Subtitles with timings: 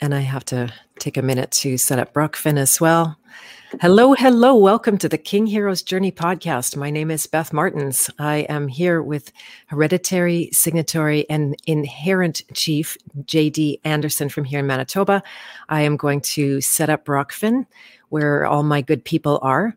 [0.00, 3.18] And I have to take a minute to set up Brockfin as well.
[3.80, 4.54] Hello, hello.
[4.54, 6.76] Welcome to the King Heroes Journey podcast.
[6.76, 8.08] My name is Beth Martens.
[8.18, 9.32] I am here with
[9.66, 15.22] hereditary, signatory, and inherent chief JD Anderson from here in Manitoba.
[15.68, 17.66] I am going to set up Brockfin,
[18.08, 19.76] where all my good people are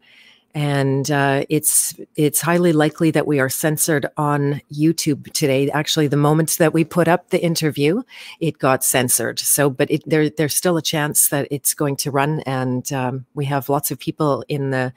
[0.54, 5.70] and uh, it's it's highly likely that we are censored on YouTube today.
[5.72, 8.04] Actually, the moment that we put up the interview,
[8.40, 9.40] it got censored.
[9.40, 13.26] So, but it, there there's still a chance that it's going to run, and um,
[13.34, 14.94] we have lots of people in the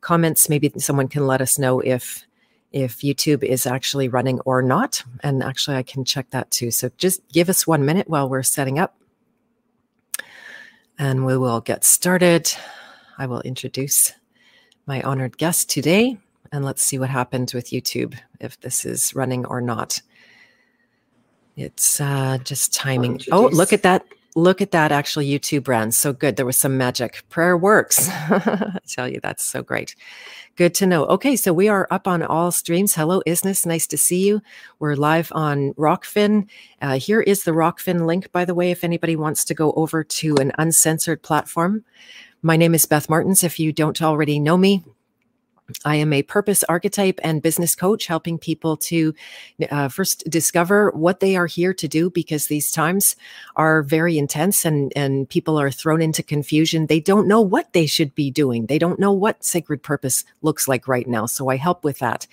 [0.00, 0.48] comments.
[0.48, 2.26] Maybe someone can let us know if
[2.72, 5.02] if YouTube is actually running or not.
[5.22, 6.70] And actually, I can check that too.
[6.70, 8.96] So, just give us one minute while we're setting up,
[10.98, 12.50] and we will get started.
[13.18, 14.12] I will introduce
[14.86, 16.18] my honored guest today.
[16.52, 20.00] And let's see what happens with YouTube if this is running or not.
[21.56, 23.20] It's uh, just timing.
[23.32, 24.04] Oh, look at that.
[24.36, 24.90] Look at that.
[24.90, 26.34] Actually, YouTube ran so good.
[26.36, 27.22] There was some magic.
[27.28, 28.08] Prayer works.
[28.10, 29.94] I tell you, that's so great.
[30.56, 31.04] Good to know.
[31.06, 32.96] Okay, so we are up on all streams.
[32.96, 33.64] Hello, Isness.
[33.64, 34.42] Nice to see you.
[34.80, 36.48] We're live on Rokfin.
[36.82, 40.02] Uh, here is the Rokfin link, by the way, if anybody wants to go over
[40.02, 41.84] to an uncensored platform.
[42.46, 43.42] My name is Beth Martens.
[43.42, 44.84] If you don't already know me,
[45.84, 49.14] I am a purpose archetype and business coach, helping people to
[49.70, 53.16] uh, first discover what they are here to do because these times
[53.56, 56.86] are very intense and, and people are thrown into confusion.
[56.86, 60.68] They don't know what they should be doing, they don't know what sacred purpose looks
[60.68, 61.24] like right now.
[61.24, 62.26] So I help with that.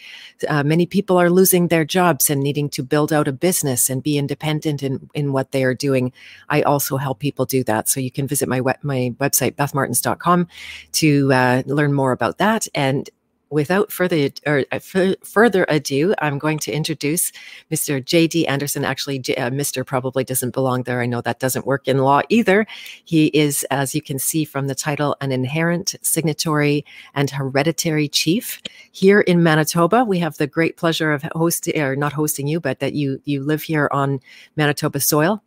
[0.49, 4.03] Uh, many people are losing their jobs and needing to build out a business and
[4.03, 6.11] be independent in, in what they are doing.
[6.49, 7.87] I also help people do that.
[7.87, 10.47] So you can visit my, web, my website, bethmartens.com,
[10.93, 12.67] to uh, learn more about that.
[12.75, 13.09] And
[13.51, 14.79] without further or uh,
[15.23, 17.31] further ado, I'm going to introduce
[17.69, 18.03] Mr.
[18.03, 18.47] J.D.
[18.47, 18.85] Anderson.
[18.85, 19.85] Actually, J, uh, Mr.
[19.85, 21.01] probably doesn't belong there.
[21.01, 22.65] I know that doesn't work in law either.
[23.03, 28.61] He is, as you can see from the title, an inherent signatory and hereditary chief
[28.91, 30.05] here in Manitoba.
[30.05, 33.43] We have the great pleasure of hosting, or not hosting you, but that you you
[33.43, 34.19] live here on
[34.55, 35.43] Manitoba soil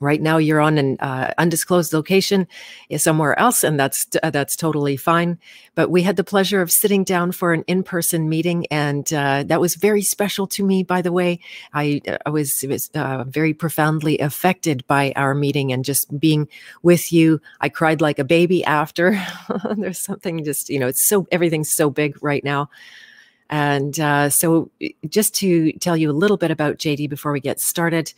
[0.00, 2.46] right now you're on an uh, undisclosed location
[2.96, 5.38] somewhere else and that's uh, that's totally fine.
[5.74, 9.60] But we had the pleasure of sitting down for an in-person meeting and uh, that
[9.60, 11.40] was very special to me by the way.
[11.74, 16.48] I, I was, was uh, very profoundly affected by our meeting and just being
[16.82, 17.40] with you.
[17.60, 19.20] I cried like a baby after.
[19.76, 22.70] There's something just you know it's so everything's so big right now.
[23.50, 24.70] And uh, so
[25.08, 28.12] just to tell you a little bit about jd before we get started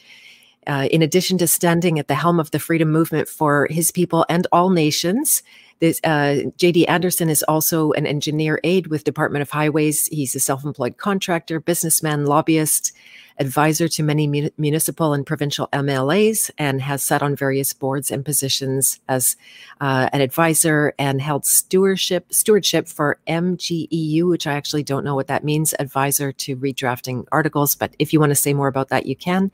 [0.66, 4.26] uh, in addition to standing at the helm of the freedom movement for his people
[4.28, 5.43] and all nations,
[5.81, 10.09] this, uh, JD Anderson is also an engineer aide with Department of Highways.
[10.09, 12.93] He's a self-employed contractor, businessman, lobbyist,
[13.38, 18.27] advisor to many mun- municipal and provincial MLAs, and has sat on various boards and
[18.27, 19.37] positions as
[19.81, 25.28] uh, an advisor and held stewardship stewardship for MGEU, which I actually don't know what
[25.28, 25.75] that means.
[25.78, 29.50] Advisor to redrafting articles, but if you want to say more about that, you can.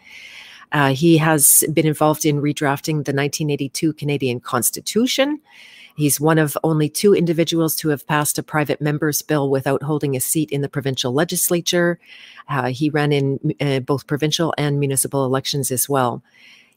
[0.73, 5.41] Uh, he has been involved in redrafting the 1982 Canadian Constitution.
[5.97, 10.15] He's one of only two individuals to have passed a private member's bill without holding
[10.15, 11.99] a seat in the provincial legislature.
[12.49, 16.23] Uh, he ran in uh, both provincial and municipal elections as well.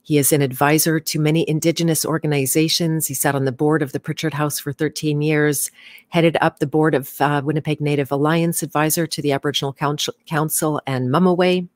[0.04, 3.08] He is an advisor to many Indigenous organizations.
[3.08, 5.70] He sat on the board of the Pritchard House for 13 years,
[6.08, 11.12] headed up the board of uh, Winnipeg Native Alliance advisor to the Aboriginal Council, and
[11.12, 11.68] Ma Mawi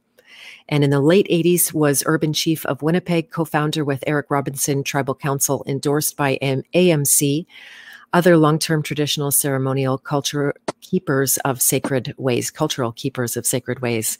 [0.70, 5.16] and in the late 80s was urban chief of Winnipeg, co-founder with Eric Robinson Tribal
[5.16, 7.46] Council, endorsed by AMC,
[8.14, 14.18] other long-term traditional ceremonial culture keepers of sacred ways, cultural keepers of sacred ways.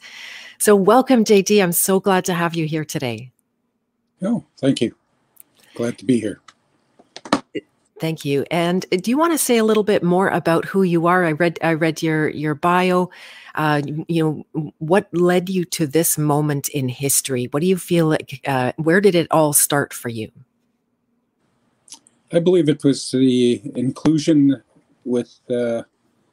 [0.58, 1.62] So welcome, JD.
[1.62, 3.30] I'm so glad to have you here today.
[4.22, 4.94] Oh, thank you.
[5.74, 6.40] Glad to be here.
[8.00, 8.44] Thank you.
[8.50, 11.24] And do you want to say a little bit more about who you are?
[11.24, 13.10] I read I read your your bio.
[13.54, 17.46] Uh, you know, what led you to this moment in history?
[17.52, 18.40] What do you feel like?
[18.46, 20.32] Uh, where did it all start for you?
[22.32, 24.60] I believe it was the inclusion
[25.04, 25.82] with uh,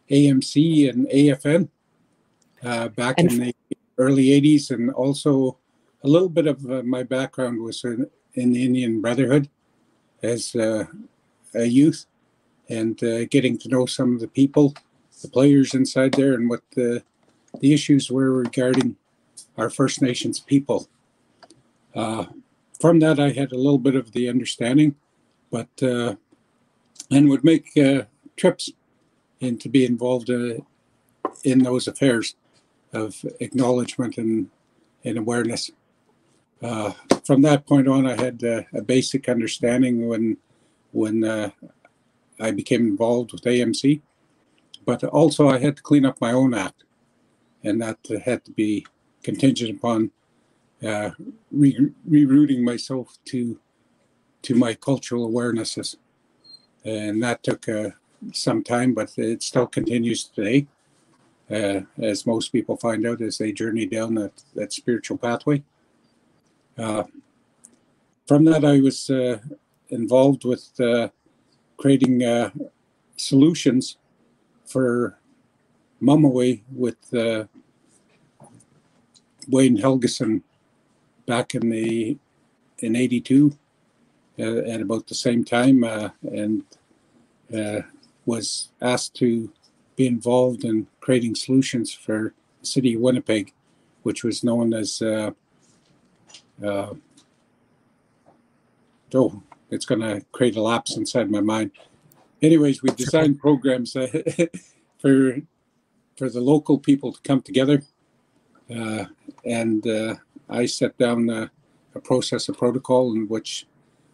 [0.09, 1.69] AMC and AFN
[2.63, 3.55] uh, back and in the
[3.99, 5.57] early 80s, and also
[6.03, 9.47] a little bit of uh, my background was in, in the Indian Brotherhood
[10.23, 10.85] as uh,
[11.55, 12.05] a youth
[12.69, 14.73] and uh, getting to know some of the people,
[15.21, 17.03] the players inside there, and what the
[17.59, 18.95] the issues were regarding
[19.57, 20.87] our First Nations people.
[21.93, 22.25] Uh,
[22.79, 24.95] from that, I had a little bit of the understanding,
[25.51, 26.15] but uh,
[27.11, 28.03] and would make uh,
[28.37, 28.71] trips
[29.41, 30.55] and to be involved uh,
[31.43, 32.35] in those affairs
[32.93, 34.49] of acknowledgement and,
[35.03, 35.71] and awareness.
[36.61, 36.91] uh,
[37.25, 40.37] from that point on, I had uh, a basic understanding when
[40.91, 41.49] when uh,
[42.39, 44.01] I became involved with AMC,
[44.85, 46.83] but also I had to clean up my own act,
[47.63, 48.85] and that had to be
[49.23, 50.11] contingent upon
[50.83, 51.11] uh,
[51.51, 53.59] re- rerouting myself to
[54.41, 55.97] to my cultural awarenesses,
[56.83, 57.91] and that took uh,
[58.33, 60.67] some time, but it still continues today.
[61.49, 65.61] Uh, as most people find out as they journey down that, that spiritual pathway.
[66.77, 67.03] Uh,
[68.25, 69.39] from that, I was uh,
[69.91, 71.09] involved with uh,
[71.77, 72.49] creating uh,
[73.17, 73.97] solutions
[74.65, 75.17] for
[75.99, 77.45] Ma Mawi with uh,
[79.47, 80.41] Wayne Helgason
[81.25, 82.17] back in the
[82.79, 83.55] in '82
[84.39, 86.63] at about the same time, and
[88.25, 89.51] was asked to
[89.95, 93.53] be involved in creating solutions for the city of Winnipeg,
[94.03, 95.31] which was known as uh,
[96.63, 96.93] uh,
[99.13, 101.71] oh, it's going to create a lapse inside my mind.
[102.41, 104.07] Anyways, we designed programs uh,
[104.99, 105.37] for
[106.17, 107.81] for the local people to come together,
[108.69, 109.05] uh,
[109.45, 110.15] and uh,
[110.49, 111.49] I set down a,
[111.95, 113.65] a process, a protocol, in which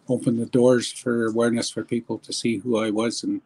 [0.08, 3.42] opened the doors for awareness for people to see who I was and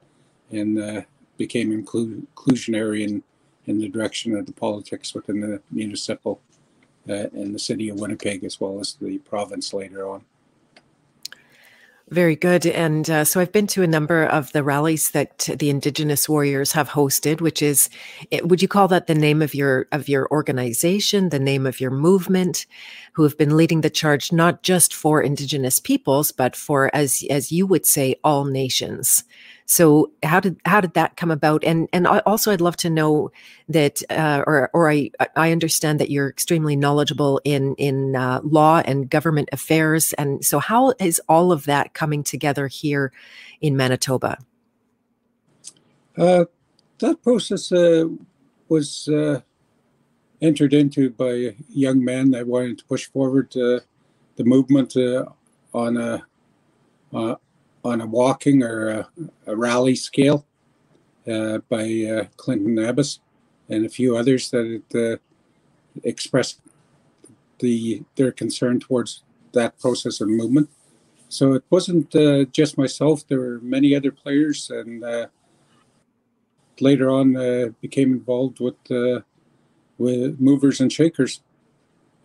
[0.50, 1.02] and uh,
[1.38, 3.22] became inclu- inclusionary in,
[3.66, 6.40] in the direction of the politics within the municipal
[7.08, 10.24] uh, and the city of Winnipeg, as well as the province later on.
[12.12, 12.66] Very good.
[12.66, 16.72] And uh, so I've been to a number of the rallies that the Indigenous Warriors
[16.72, 17.88] have hosted, which is,
[18.30, 21.80] eh, would you call that the name of your of your organization, the name of
[21.80, 22.66] your movement,
[23.14, 27.50] who have been leading the charge not just for Indigenous peoples, but for, as as
[27.50, 29.24] you would say, all nations.
[29.66, 31.64] So how did how did that come about?
[31.64, 33.30] And and also I'd love to know
[33.68, 38.82] that, uh, or or I I understand that you're extremely knowledgeable in in uh, law
[38.84, 40.12] and government affairs.
[40.14, 43.12] And so how is all of that coming together here
[43.60, 44.38] in Manitoba?
[46.18, 46.44] Uh,
[46.98, 48.04] that process uh,
[48.68, 49.40] was uh,
[50.40, 53.80] entered into by a young man that wanted to push forward uh,
[54.36, 54.94] the movement
[55.72, 56.22] on a
[57.84, 59.08] on a walking or a,
[59.46, 60.46] a rally scale
[61.26, 63.20] uh, by uh, Clinton Abbas
[63.69, 65.17] and a few others that uh,
[66.05, 66.61] expressed
[67.58, 70.69] the their concern towards that process of movement.
[71.29, 73.26] So it wasn't uh, just myself.
[73.26, 75.26] There were many other players, and uh,
[76.81, 79.25] later on uh, became involved with
[79.99, 81.40] with movers and shakers.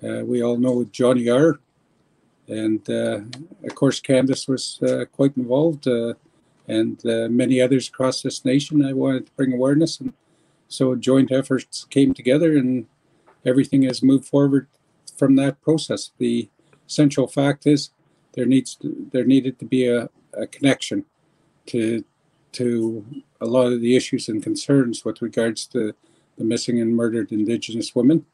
[0.01, 1.59] we all know Johnny R
[2.47, 3.19] and uh,
[3.63, 6.13] of course Candace was uh, quite involved, uh,
[6.67, 7.01] and
[7.31, 8.85] many others across this nation.
[8.85, 10.13] I wanted to bring awareness, and
[10.67, 12.87] so joint efforts came together, and
[13.45, 14.67] everything has moved forward
[15.17, 16.11] from that process.
[16.17, 16.49] The
[16.87, 17.91] central fact is
[18.33, 21.05] there needs to, there needed to be a, a connection
[21.67, 22.03] to
[22.53, 23.05] to
[23.41, 25.93] a lot of the issues and concerns with regards to
[26.37, 28.25] the missing and murdered Indigenous women,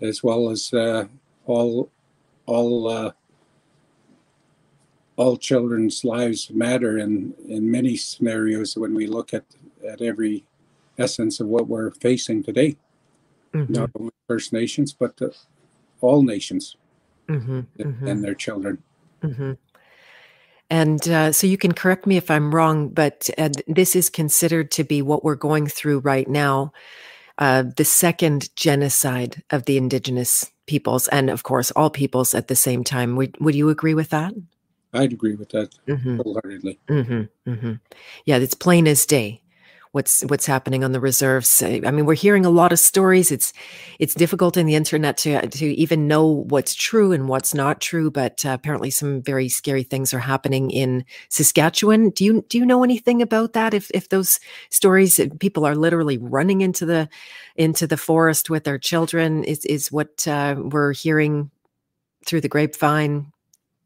[0.00, 1.06] as well as uh,
[1.46, 1.90] all
[2.46, 3.12] all uh,
[5.16, 9.44] all children's lives matter in, in many scenarios when we look at,
[9.88, 10.44] at every
[10.98, 12.76] essence of what we're facing today.
[13.52, 13.72] Mm-hmm.
[13.72, 15.34] Not only First Nations, but the,
[16.00, 16.76] all nations
[17.28, 17.60] mm-hmm.
[17.78, 18.06] Mm-hmm.
[18.06, 18.82] and their children.
[19.22, 19.52] Mm-hmm.
[20.70, 24.70] And uh, so you can correct me if I'm wrong, but uh, this is considered
[24.72, 26.72] to be what we're going through right now
[27.38, 32.56] uh, the second genocide of the indigenous peoples, and of course, all peoples at the
[32.56, 33.16] same time.
[33.16, 34.32] Would, would you agree with that?
[34.94, 36.18] I'd agree with that mm-hmm.
[36.18, 36.78] wholeheartedly.
[36.88, 37.72] Mm-hmm, mm-hmm.
[38.24, 39.42] Yeah, it's plain as day
[39.94, 41.62] what's what's happening on the reserves.
[41.62, 43.30] I mean, we're hearing a lot of stories.
[43.30, 43.52] It's
[44.00, 48.10] it's difficult in the internet to to even know what's true and what's not true.
[48.10, 52.10] But uh, apparently, some very scary things are happening in Saskatchewan.
[52.10, 53.72] Do you do you know anything about that?
[53.72, 57.08] If if those stories, people are literally running into the
[57.54, 61.52] into the forest with their children, is is what uh, we're hearing
[62.26, 63.32] through the grapevine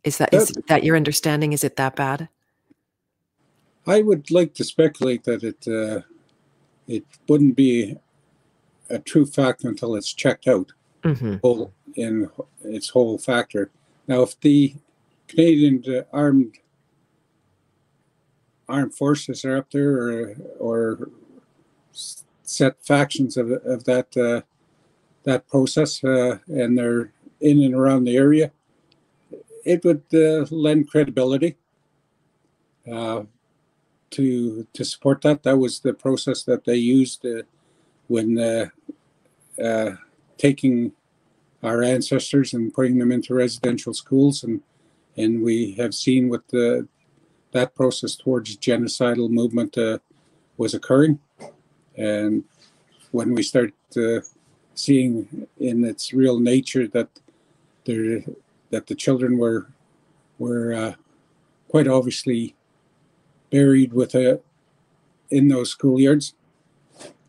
[0.08, 1.52] is that is that your understanding?
[1.52, 2.28] Is it that bad?
[3.86, 6.02] I would like to speculate that it uh,
[6.86, 7.96] it wouldn't be
[8.90, 10.72] a true fact until it's checked out
[11.02, 11.36] mm-hmm.
[11.42, 12.30] whole, in
[12.62, 13.70] its whole factor.
[14.06, 14.74] Now, if the
[15.28, 16.58] Canadian uh, armed
[18.68, 21.10] armed forces are up there, or or
[22.42, 24.40] set factions of of that uh,
[25.24, 28.50] that process, uh, and they're in and around the area,
[29.68, 31.56] it would uh, lend credibility
[32.90, 33.22] uh,
[34.10, 35.42] to to support that.
[35.42, 37.42] That was the process that they used uh,
[38.08, 38.30] when
[40.38, 40.92] taking
[41.62, 44.62] our ancestors and putting them into residential schools, and
[45.16, 46.88] and we have seen what the
[47.52, 49.98] that process towards genocidal movement uh,
[50.56, 51.18] was occurring,
[51.96, 52.44] and
[53.10, 54.20] when we start uh,
[54.74, 57.08] seeing in its real nature that
[57.84, 58.22] there
[58.70, 59.66] that the children were
[60.38, 60.94] were uh,
[61.68, 62.54] quite obviously
[63.50, 64.40] buried with a
[65.30, 66.32] in those schoolyards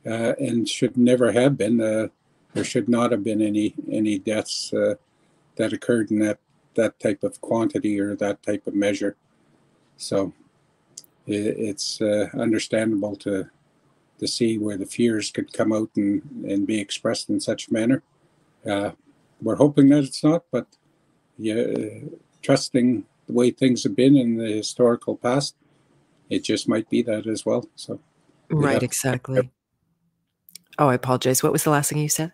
[0.05, 1.81] uh, and should never have been.
[1.81, 2.07] Uh,
[2.53, 4.95] there should not have been any any deaths uh,
[5.55, 6.39] that occurred in that
[6.75, 9.15] that type of quantity or that type of measure.
[9.97, 10.33] So
[11.27, 13.49] it, it's uh, understandable to
[14.19, 17.73] to see where the fears could come out and, and be expressed in such a
[17.73, 18.03] manner.
[18.69, 18.91] Uh,
[19.41, 20.67] we're hoping that it's not, but
[21.39, 21.63] yeah,
[22.41, 25.55] trusting the way things have been in the historical past,
[26.29, 27.67] it just might be that as well.
[27.75, 27.99] So,
[28.49, 29.49] right, exactly.
[30.77, 31.41] Oh, I apologize.
[31.41, 32.33] What was the last thing you said?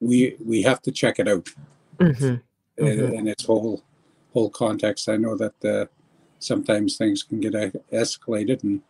[0.00, 1.48] We we have to check it out
[1.98, 2.36] mm-hmm.
[2.82, 3.14] Mm-hmm.
[3.14, 3.82] in its whole
[4.32, 5.08] whole context.
[5.08, 5.86] I know that uh,
[6.38, 7.54] sometimes things can get
[7.92, 8.80] escalated, and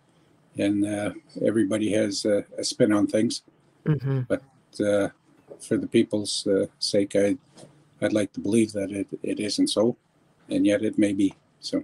[0.57, 1.13] and uh,
[1.45, 3.43] everybody has a, a, spin on things.
[3.87, 4.23] Mm-hmm.
[4.29, 4.43] But
[4.81, 5.09] uh,
[5.61, 7.37] for the people's uh, sake, I
[8.01, 9.97] I'd like to believe that it, it isn't so,
[10.49, 11.35] and yet it may be.
[11.61, 11.83] So,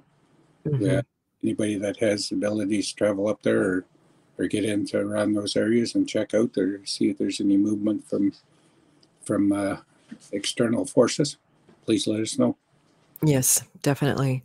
[0.66, 0.84] mm-hmm.
[0.84, 1.02] yeah,
[1.42, 3.84] anybody that has abilities to travel up there or
[4.36, 8.08] or get into around those areas and check out there, see if there's any movement
[8.08, 8.32] from
[9.24, 9.76] from uh,
[10.32, 11.38] external forces,
[11.84, 12.56] please let us know.
[13.22, 14.42] Yes, definitely.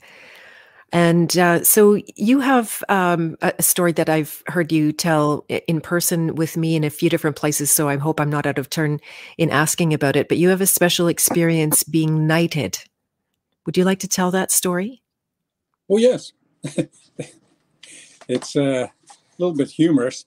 [0.91, 6.35] And uh, so you have um, a story that I've heard you tell in person
[6.35, 7.69] with me in a few different places.
[7.69, 8.99] So I hope I'm not out of turn
[9.37, 10.27] in asking about it.
[10.27, 12.79] But you have a special experience being knighted.
[13.65, 15.03] Would you like to tell that story?
[15.89, 16.31] Oh yes,
[18.27, 18.91] it's uh, a
[19.37, 20.25] little bit humorous.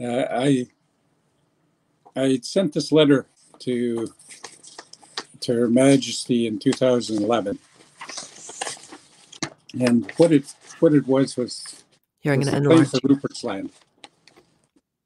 [0.00, 0.66] Uh, I
[2.14, 3.26] I sent this letter
[3.60, 4.08] to
[5.40, 7.58] to Her Majesty in 2011
[9.80, 11.84] and what it what it was was
[12.20, 13.70] here I'm going to enlarge for Rupert's Land,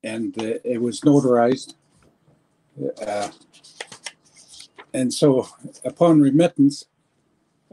[0.02, 1.74] and uh, it was notarized.
[3.06, 3.30] Uh,
[4.94, 5.48] and so,
[5.84, 6.86] upon remittance,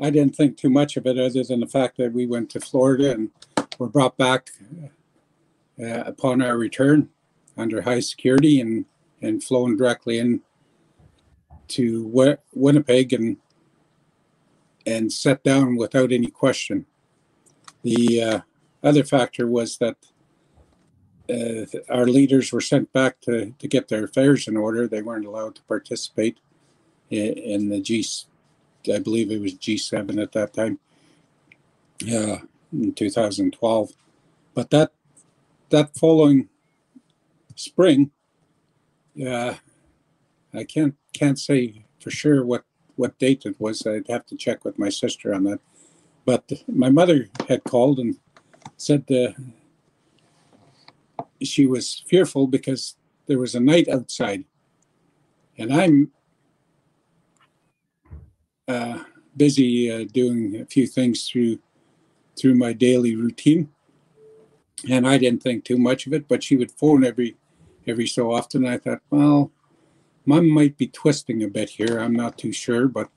[0.01, 2.59] I didn't think too much of it, other than the fact that we went to
[2.59, 3.31] Florida and
[3.79, 4.49] were brought back
[5.81, 7.09] uh, upon our return
[7.55, 8.85] under high security and
[9.21, 10.41] and flown directly in
[11.67, 13.37] to Winnipeg and
[14.87, 16.85] and sat down without any question.
[17.83, 18.39] The uh,
[18.81, 19.97] other factor was that
[21.29, 24.87] uh, our leaders were sent back to, to get their affairs in order.
[24.87, 26.39] They weren't allowed to participate
[27.09, 28.05] in, in the G,
[28.91, 30.79] I believe it was G7 at that time,
[32.09, 32.37] uh,
[32.71, 33.91] in 2012.
[34.53, 34.91] But that
[35.69, 36.47] that following
[37.55, 38.11] spring,
[39.21, 39.55] uh,
[40.53, 42.63] I can't can't say for sure what
[42.97, 43.85] what date it was.
[43.85, 45.59] I'd have to check with my sister on that.
[46.25, 48.17] But my mother had called and
[48.75, 49.31] said uh,
[51.41, 54.43] she was fearful because there was a knight outside.
[55.57, 56.11] And I'm
[58.67, 59.03] uh,
[59.35, 61.59] busy uh, doing a few things through
[62.37, 63.67] through my daily routine,
[64.87, 66.27] and I didn't think too much of it.
[66.27, 67.35] But she would phone every
[67.87, 68.65] every so often.
[68.65, 69.51] I thought, well,
[70.27, 71.99] Mom might be twisting a bit here.
[71.99, 73.09] I'm not too sure, but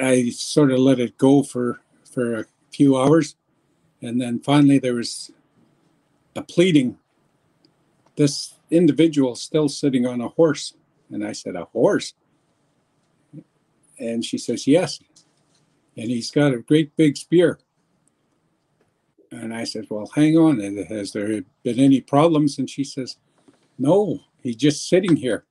[0.00, 3.34] I sort of let it go for for a few hours,
[4.02, 5.32] and then finally there was
[6.36, 6.98] a pleading.
[8.16, 10.74] This individual still sitting on a horse,
[11.10, 12.12] and I said, "A horse?"
[13.98, 15.00] And she says, "Yes,"
[15.96, 17.58] and he's got a great big spear.
[19.32, 20.60] And I said, "Well, hang on.
[20.60, 23.16] Has there been any problems?" And she says,
[23.78, 25.44] "No, he's just sitting here.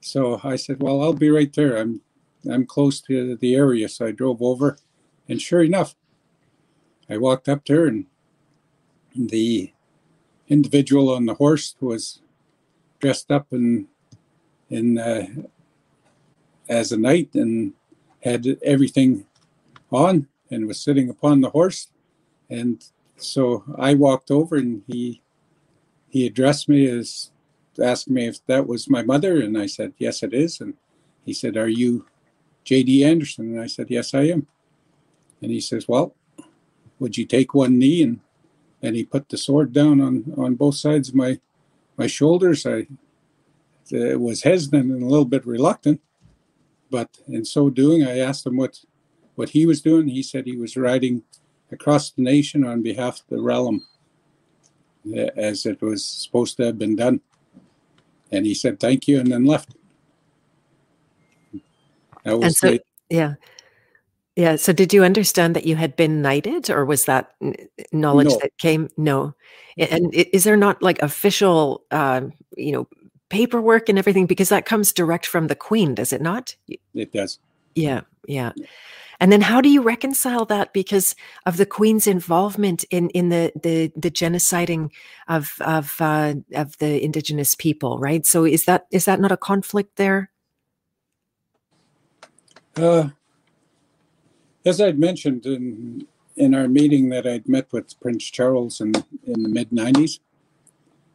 [0.00, 1.76] So I said, well, I'll be right there.
[1.76, 2.00] I'm
[2.50, 3.88] I'm close to the area.
[3.88, 4.78] So I drove over
[5.28, 5.94] and sure enough,
[7.08, 8.06] I walked up there and
[9.14, 9.72] the
[10.48, 12.20] individual on the horse was
[12.98, 13.88] dressed up in
[14.68, 15.26] in uh,
[16.68, 17.72] as a knight and
[18.22, 19.26] had everything
[19.90, 21.88] on and was sitting upon the horse
[22.48, 22.84] and
[23.16, 25.22] so I walked over and he
[26.08, 27.30] he addressed me as
[27.80, 30.60] asked me if that was my mother, and I said, Yes, it is.
[30.60, 30.74] And
[31.24, 32.06] he said, Are you
[32.64, 33.04] J.D.
[33.04, 33.52] Anderson?
[33.52, 34.46] And I said, Yes, I am.
[35.42, 36.14] And he says, Well,
[36.98, 38.02] would you take one knee?
[38.02, 38.20] And
[38.82, 41.38] and he put the sword down on, on both sides of my
[41.96, 42.64] my shoulders.
[42.66, 42.86] I
[43.92, 46.00] was hesitant and a little bit reluctant,
[46.90, 48.80] but in so doing, I asked him what
[49.34, 50.08] what he was doing.
[50.08, 51.22] He said he was riding
[51.72, 53.86] across the nation on behalf of the realm,
[55.36, 57.20] as it was supposed to have been done.
[58.32, 59.74] And he said, thank you, and then left.
[62.24, 62.82] That was And so, late.
[63.08, 63.34] yeah,
[64.36, 64.56] yeah.
[64.56, 67.34] So, did you understand that you had been knighted, or was that
[67.92, 68.88] knowledge No, that came?
[68.96, 69.34] No.
[69.78, 72.22] And is there not like official, uh,
[72.56, 72.86] you know,
[73.30, 74.26] paperwork and everything?
[74.26, 76.54] Because that comes direct from the Queen, does it not?
[76.94, 77.38] It does.
[77.74, 78.52] Yeah, yeah.
[79.20, 83.52] And then how do you reconcile that because of the Queen's involvement in in the
[83.54, 84.90] the the genociding
[85.28, 88.24] of of uh, of the indigenous people, right?
[88.24, 90.30] So is that is that not a conflict there?
[92.76, 93.10] Uh,
[94.64, 98.94] as I'd mentioned in in our meeting that I'd met with Prince Charles in
[99.26, 100.20] in the mid '90s,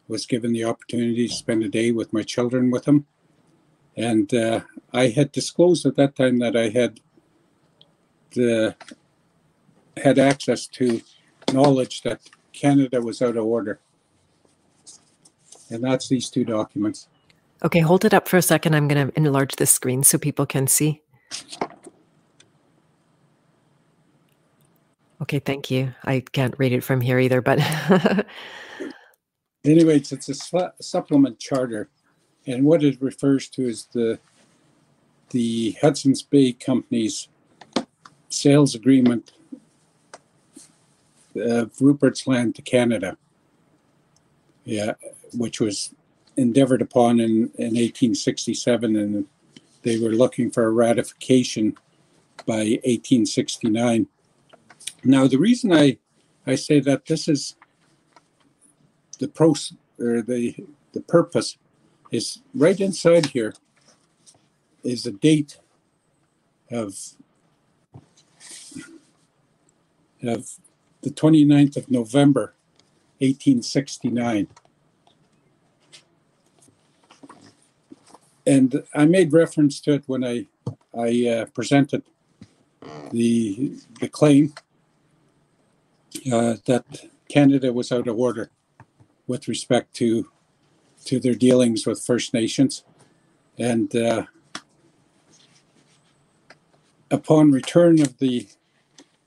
[0.08, 3.08] was given the opportunity to spend a day with my children with him,
[3.98, 4.62] and uh,
[4.94, 7.00] I had disclosed at that time that I had
[8.38, 8.72] Uh,
[9.98, 11.02] had access to
[11.54, 12.20] knowledge that
[12.54, 13.80] Canada was out of order,
[15.70, 17.08] and that's these two documents.
[17.64, 18.76] Okay, hold it up for a second.
[18.76, 21.02] I'm going to enlarge the screen so people can see.
[25.22, 25.94] Okay, thank you.
[26.04, 27.60] I can't read it from here either, but
[29.66, 31.90] Anyways, it's a su- supplement charter,
[32.46, 34.20] and what it refers to is the
[35.32, 37.30] the Hudson's Bay Company's
[38.30, 39.32] sales agreement
[41.36, 43.18] of Rupert's Land to Canada.
[44.64, 44.94] Yeah,
[45.34, 45.94] which was
[46.38, 49.26] endeavored upon in, in 1867, and
[49.84, 51.78] they were looking for a ratification
[52.48, 54.08] by 1869.
[55.04, 55.98] Now, the reason I
[56.48, 57.56] I say that this is
[59.20, 60.56] the pros or the
[60.94, 61.58] the purpose
[62.12, 63.54] is right inside here
[64.84, 65.58] is a date
[66.72, 66.96] of
[70.28, 70.50] of
[71.02, 72.54] the 29th of November
[73.20, 74.48] 1869
[78.46, 80.46] and I made reference to it when I
[80.98, 82.04] I uh, presented
[83.12, 84.54] the the claim
[86.32, 86.86] uh, that
[87.30, 88.50] Canada was out of order
[89.28, 90.30] with respect to
[91.06, 92.84] to their dealings with First Nations,
[93.58, 94.24] and uh,
[97.12, 98.48] upon return of the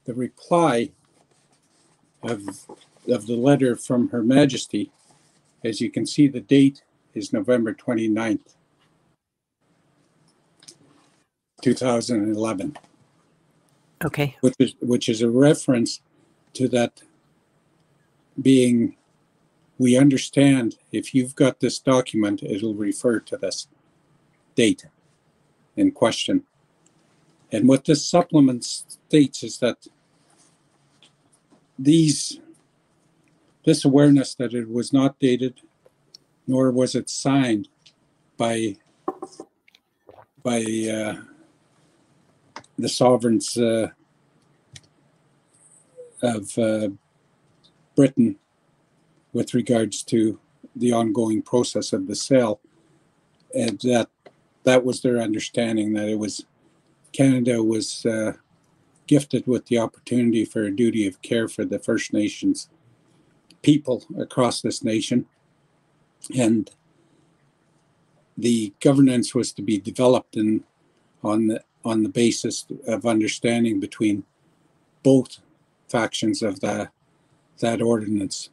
[0.08, 0.90] the reply
[2.22, 2.66] of
[3.08, 4.90] of the letter from Her Majesty,
[5.62, 6.82] as you can see, the date
[7.14, 8.54] is November 29th,
[11.60, 12.76] 2011,
[14.04, 14.36] okay.
[14.40, 16.00] which is which is a reference
[16.54, 17.02] to that
[18.40, 18.96] being
[19.76, 23.68] we understand if you've got this document, it'll refer to this
[24.54, 24.86] date
[25.76, 26.44] in question.
[27.52, 29.86] And what this supplement states is that
[31.78, 32.40] these,
[33.64, 35.60] this awareness that it was not dated,
[36.46, 37.68] nor was it signed
[38.36, 38.76] by
[40.42, 41.16] by uh,
[42.78, 43.88] the sovereigns uh,
[46.22, 46.88] of uh,
[47.96, 48.36] Britain
[49.32, 50.38] with regards to
[50.76, 52.60] the ongoing process of the sale,
[53.54, 54.08] and that
[54.64, 56.44] that was their understanding that it was
[57.12, 58.32] Canada was uh,
[59.08, 62.68] gifted with the opportunity for a duty of care for the First Nations
[63.62, 65.26] people across this nation,
[66.38, 66.70] and
[68.36, 70.62] the governance was to be developed in
[71.24, 74.22] on the on the basis of understanding between
[75.02, 75.38] both
[75.88, 76.92] factions of that
[77.58, 78.50] that ordinance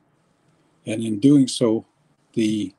[0.86, 1.86] and in doing so,
[2.34, 2.74] the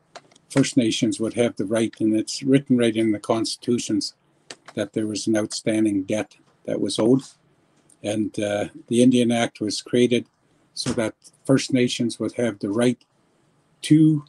[0.48, 4.14] First Nations would have the right, and it's written right in the constitutions,
[4.74, 6.36] that there was an outstanding debt
[6.66, 7.22] that was owed.
[8.02, 10.26] And uh, the Indian Act was created
[10.74, 13.02] so that First Nations would have the right
[13.82, 14.24] to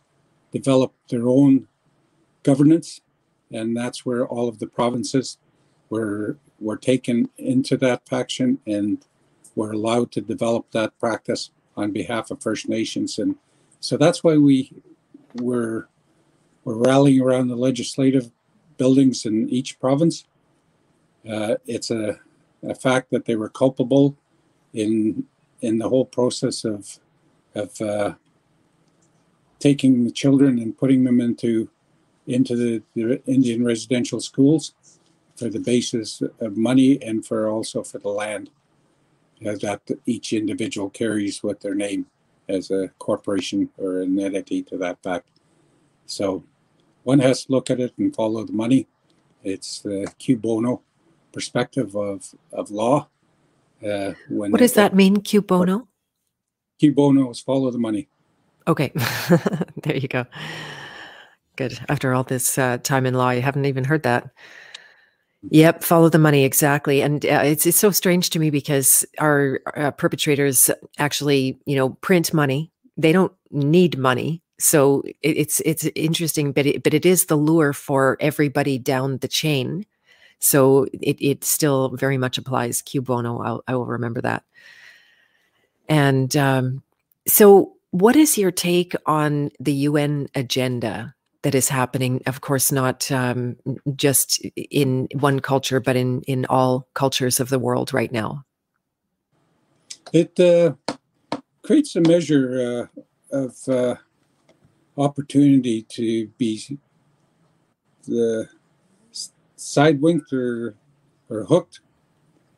[0.51, 1.67] develop their own
[2.43, 3.01] governance.
[3.51, 5.37] And that's where all of the provinces
[5.89, 9.03] were, were taken into that faction and
[9.55, 13.19] were allowed to develop that practice on behalf of First Nations.
[13.19, 13.35] And
[13.79, 14.71] so that's why we
[15.35, 15.87] were
[16.67, 18.29] we're rallying around the legislative
[18.77, 20.25] buildings in each province.
[21.25, 22.19] Uh, it's a,
[22.63, 24.15] a fact that they were culpable
[24.73, 25.25] in
[25.61, 26.99] in the whole process of
[27.55, 28.13] of uh,
[29.59, 31.69] taking the children and putting them into
[32.27, 34.73] into the, the Indian residential schools
[35.35, 38.49] for the basis of money and for also for the land
[39.45, 42.05] uh, that each individual carries with their name
[42.49, 45.29] as a corporation or an entity to that fact.
[46.05, 46.43] So
[47.03, 48.87] one has to look at it and follow the money.
[49.43, 50.81] It's the Cui bono
[51.31, 53.07] perspective of, of law.
[53.83, 55.87] Uh, when What does that mean, Cui bono?
[56.79, 58.07] Cui bono is follow the money.
[58.67, 58.91] Okay,
[59.83, 60.25] there you go.
[61.55, 61.79] Good.
[61.89, 64.29] After all this uh, time in law, you haven't even heard that.
[65.49, 69.61] Yep, follow the money exactly, and uh, it's it's so strange to me because our
[69.75, 72.71] uh, perpetrators actually, you know, print money.
[72.97, 77.35] They don't need money, so it, it's it's interesting, but it, but it is the
[77.35, 79.85] lure for everybody down the chain.
[80.39, 82.81] So it it still very much applies.
[82.81, 84.43] Cui bono, I'll, I will remember that.
[85.89, 86.83] And um,
[87.27, 91.15] so, what is your take on the UN agenda?
[91.43, 93.55] that is happening of course not um,
[93.95, 98.43] just in one culture but in in all cultures of the world right now
[100.11, 100.73] it uh,
[101.61, 102.89] creates a measure
[103.31, 103.95] uh, of uh,
[104.97, 106.79] opportunity to be
[108.07, 108.49] the
[109.57, 110.75] sidewinked or,
[111.29, 111.81] or hooked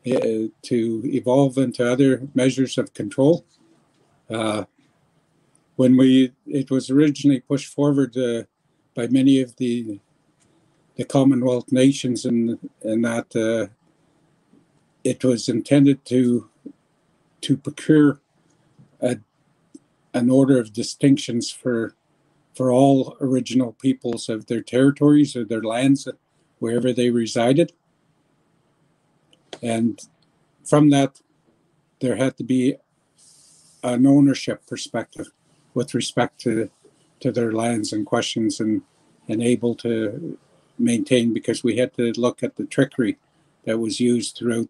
[0.06, 3.44] uh, to evolve into other measures of control.
[4.28, 4.64] Uh,
[5.76, 8.42] when we it was originally pushed forward uh,
[8.94, 10.00] by many of the
[10.96, 13.72] the Commonwealth nations, and and that uh,
[15.04, 16.50] it was intended to
[17.40, 18.20] to procure
[19.00, 19.18] a,
[20.12, 21.94] an order of distinctions for
[22.54, 26.06] for all original peoples of their territories or their lands
[26.60, 27.72] wherever they resided.
[29.62, 30.00] And
[30.64, 31.20] from that
[32.00, 32.76] there had to be
[33.82, 35.32] an ownership perspective
[35.74, 36.70] with respect to
[37.20, 38.82] to their lands and questions and
[39.28, 40.38] and able to
[40.78, 43.18] maintain because we had to look at the trickery
[43.64, 44.68] that was used throughout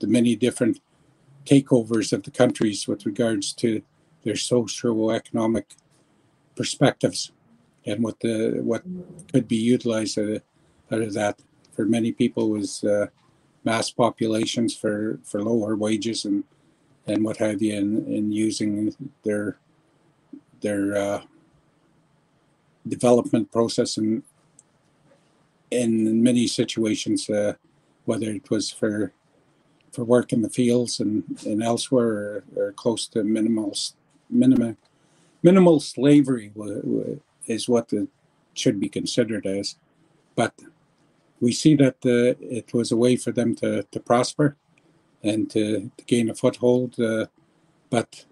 [0.00, 0.80] the many different
[1.44, 3.82] takeovers of the countries with regards to
[4.24, 5.74] their socio-economic
[6.56, 7.32] perspectives
[7.84, 8.82] and what the what
[9.32, 10.42] could be utilized out
[11.00, 11.38] of, that
[11.72, 13.06] for many people was uh,
[13.64, 16.44] mass populations for for lower wages and
[17.06, 19.56] and what have you in, in using their
[20.60, 21.22] their uh,
[22.86, 24.22] development process and
[25.72, 27.54] in many situations, uh,
[28.04, 29.12] whether it was for
[29.92, 33.74] for work in the fields and, and elsewhere or, or close to minimal
[34.30, 34.76] minimal
[35.42, 36.50] minimal slavery
[37.46, 38.08] is what it
[38.54, 39.76] should be considered as.
[40.34, 40.54] But
[41.42, 44.56] we see that uh, it was a way for them to, to prosper
[45.24, 46.98] and to, to gain a foothold.
[46.98, 47.26] Uh,
[47.90, 48.24] but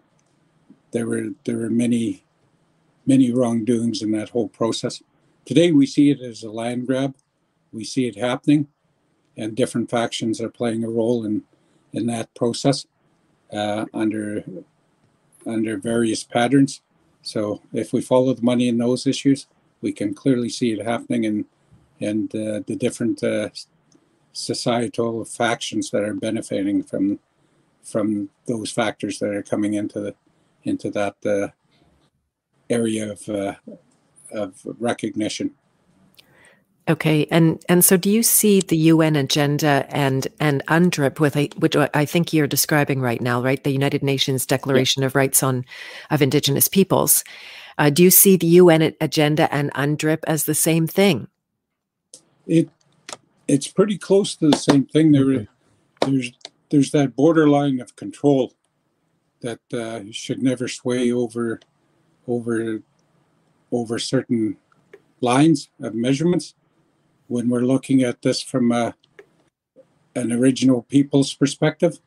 [0.92, 2.24] there were there were many
[3.06, 5.02] many wrongdoings in that whole process.
[5.44, 7.16] Today, we see it as a land grab.
[7.72, 8.68] We see it happening,
[9.36, 11.42] and different factions are playing a role in
[11.92, 12.86] in that process
[13.52, 14.44] uh, under
[15.46, 16.80] under various patterns.
[17.22, 19.48] So, if we follow the money in those issues,
[19.80, 21.44] we can clearly see it happening, and
[22.00, 23.50] and uh, the different uh,
[24.32, 27.18] societal factions that are benefiting from
[27.82, 30.14] from those factors that are coming into the
[30.64, 31.48] into that uh,
[32.68, 33.54] area of uh,
[34.32, 35.52] of recognition.
[36.88, 41.48] Okay, and and so do you see the UN agenda and and UNDRIP with a,
[41.58, 43.62] which I think you're describing right now, right?
[43.62, 45.06] The United Nations Declaration yeah.
[45.06, 45.64] of Rights on
[46.10, 47.22] of Indigenous Peoples.
[47.78, 51.28] Uh, do you see the UN agenda and UNDRIP as the same thing?
[52.50, 52.68] It
[53.46, 55.12] it's pretty close to the same thing.
[55.12, 55.46] There,
[56.04, 56.32] there's
[56.68, 58.52] there's that borderline of control
[59.40, 61.60] that uh, should never sway over
[62.26, 62.82] over
[63.70, 64.56] over certain
[65.20, 66.54] lines of measurements
[67.28, 68.96] when we're looking at this from a,
[70.16, 72.00] an original people's perspective.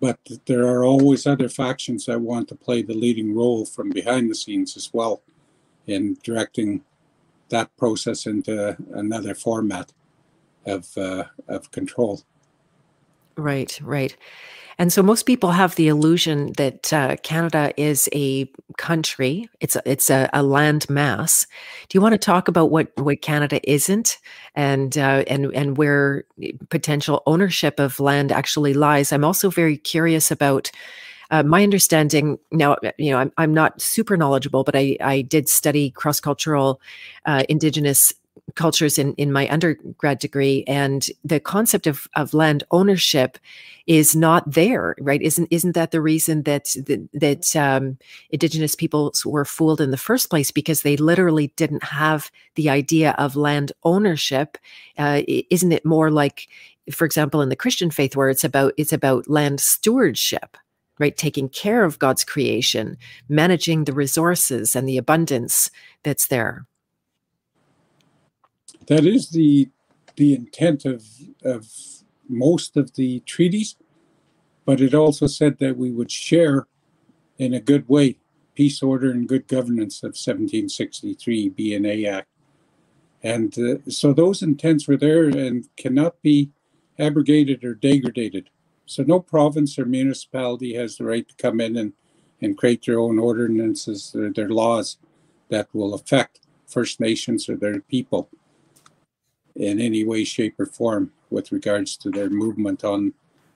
[0.00, 4.30] But there are always other factions that want to play the leading role from behind
[4.30, 5.20] the scenes as well
[5.86, 6.84] in directing
[7.48, 9.92] that process into another format
[10.66, 12.22] of uh, of control.
[13.36, 14.16] Right, right.
[14.80, 19.50] And so most people have the illusion that uh, Canada is a country.
[19.60, 21.48] It's a, it's a, a, land mass.
[21.88, 24.18] Do you want to talk about what, what Canada isn't
[24.54, 26.24] and uh, and and where
[26.68, 29.12] potential ownership of land actually lies?
[29.12, 30.70] I'm also very curious about.
[31.30, 35.48] Uh, my understanding now, you know, I'm, I'm not super knowledgeable, but I, I did
[35.48, 36.80] study cross cultural
[37.26, 38.12] uh, Indigenous
[38.54, 43.38] cultures in, in my undergrad degree and the concept of, of land ownership
[43.86, 45.22] is not there right?
[45.22, 47.98] Isn't isn't that the reason that that, that um,
[48.30, 50.50] indigenous peoples were fooled in the first place?
[50.50, 54.58] Because they literally didn't have the idea of land ownership.
[54.96, 56.48] Uh, isn't it more like
[56.90, 60.56] for example in the christian faith where it's about it's about land stewardship
[60.98, 62.96] right taking care of god's creation
[63.28, 65.70] managing the resources and the abundance
[66.02, 66.66] that's there
[68.86, 69.68] that is the
[70.16, 71.04] the intent of
[71.44, 71.66] of
[72.28, 73.76] most of the treaties,
[74.64, 76.66] but it also said that we would share
[77.38, 78.18] in a good way
[78.54, 82.28] peace, order, and good governance of 1763 BNA Act.
[83.22, 86.50] And uh, so those intents were there and cannot be
[86.98, 88.50] abrogated or degraded.
[88.88, 91.92] So no province or municipality has the right to come in and,
[92.40, 94.96] and create their own ordinances or their laws
[95.50, 98.30] that will affect First Nations or their people
[99.56, 103.12] in any way, shape, or form with regards to their movement on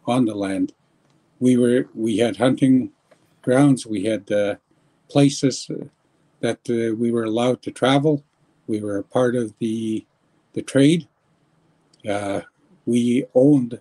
[0.06, 0.74] on the land.
[1.40, 2.92] We were we had hunting
[3.40, 4.56] grounds, we had uh,
[5.08, 5.70] places
[6.40, 8.22] that uh, we were allowed to travel.
[8.66, 10.04] We were a part of the
[10.52, 11.08] the trade.
[12.06, 12.42] Uh,
[12.84, 13.80] we owned,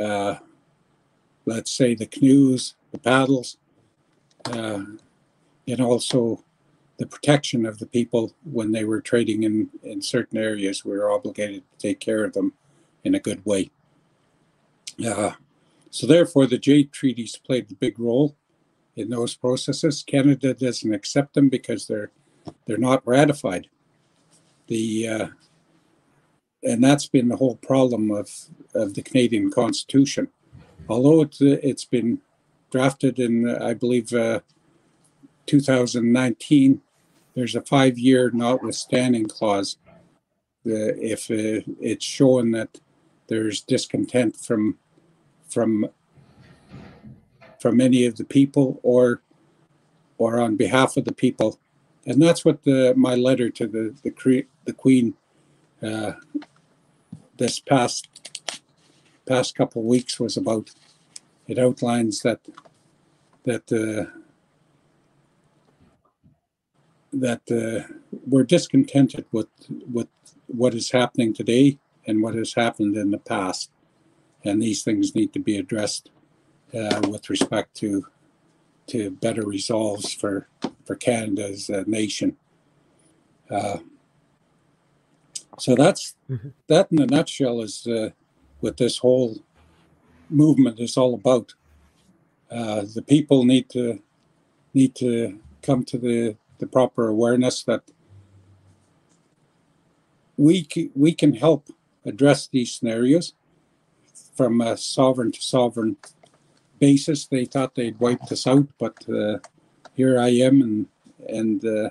[0.00, 0.38] uh,
[1.46, 3.56] let's say, the canoes, the paddles,
[4.46, 4.82] uh,
[5.66, 6.42] and also
[6.98, 10.84] the protection of the people when they were trading in, in certain areas.
[10.84, 12.52] We were obligated to take care of them
[13.04, 13.70] in a good way.
[15.04, 15.32] Uh,
[15.90, 18.36] so, therefore, the Jade treaties played a big role
[18.96, 20.04] in those processes.
[20.06, 22.10] Canada doesn't accept them because they're
[22.66, 23.68] they're not ratified.
[24.66, 25.28] The uh,
[26.62, 28.30] and that's been the whole problem of
[28.74, 30.28] of the Canadian Constitution.
[30.88, 32.20] Although it's it's been
[32.70, 34.40] drafted in, I believe, uh,
[35.46, 36.80] 2019
[37.34, 39.76] there's a five year notwithstanding clause.
[40.64, 42.80] The, if uh, it's shown that
[43.28, 44.78] there's discontent from
[45.48, 45.86] from
[47.58, 49.22] from any of the people or
[50.18, 51.58] or on behalf of the people,
[52.04, 55.14] and that's what the my letter to the the, the Queen
[55.82, 56.12] uh,
[57.40, 58.06] this past
[59.26, 60.70] past couple weeks was about.
[61.48, 62.40] It outlines that
[63.44, 64.04] that uh,
[67.12, 67.92] that uh,
[68.26, 70.08] we're discontented with with
[70.46, 73.70] what is happening today and what has happened in the past,
[74.44, 76.10] and these things need to be addressed
[76.74, 78.06] uh, with respect to
[78.88, 80.46] to better resolves for
[80.84, 82.36] for Canada as a nation.
[85.60, 86.48] So that's mm-hmm.
[86.68, 88.10] that in a nutshell is uh,
[88.60, 89.36] what this whole
[90.30, 91.54] movement is all about.
[92.50, 94.00] Uh, the people need to
[94.74, 97.82] need to come to the the proper awareness that
[100.36, 101.68] we we can help
[102.06, 103.34] address these scenarios
[104.34, 105.96] from a sovereign to sovereign
[106.78, 107.26] basis.
[107.26, 109.38] They thought they'd wiped us out, but uh,
[109.94, 110.86] here I am, and
[111.28, 111.90] and uh,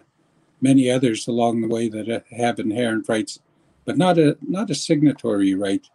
[0.60, 3.40] many others along the way that have inherent rights,
[3.90, 5.90] but not a not a signatory right.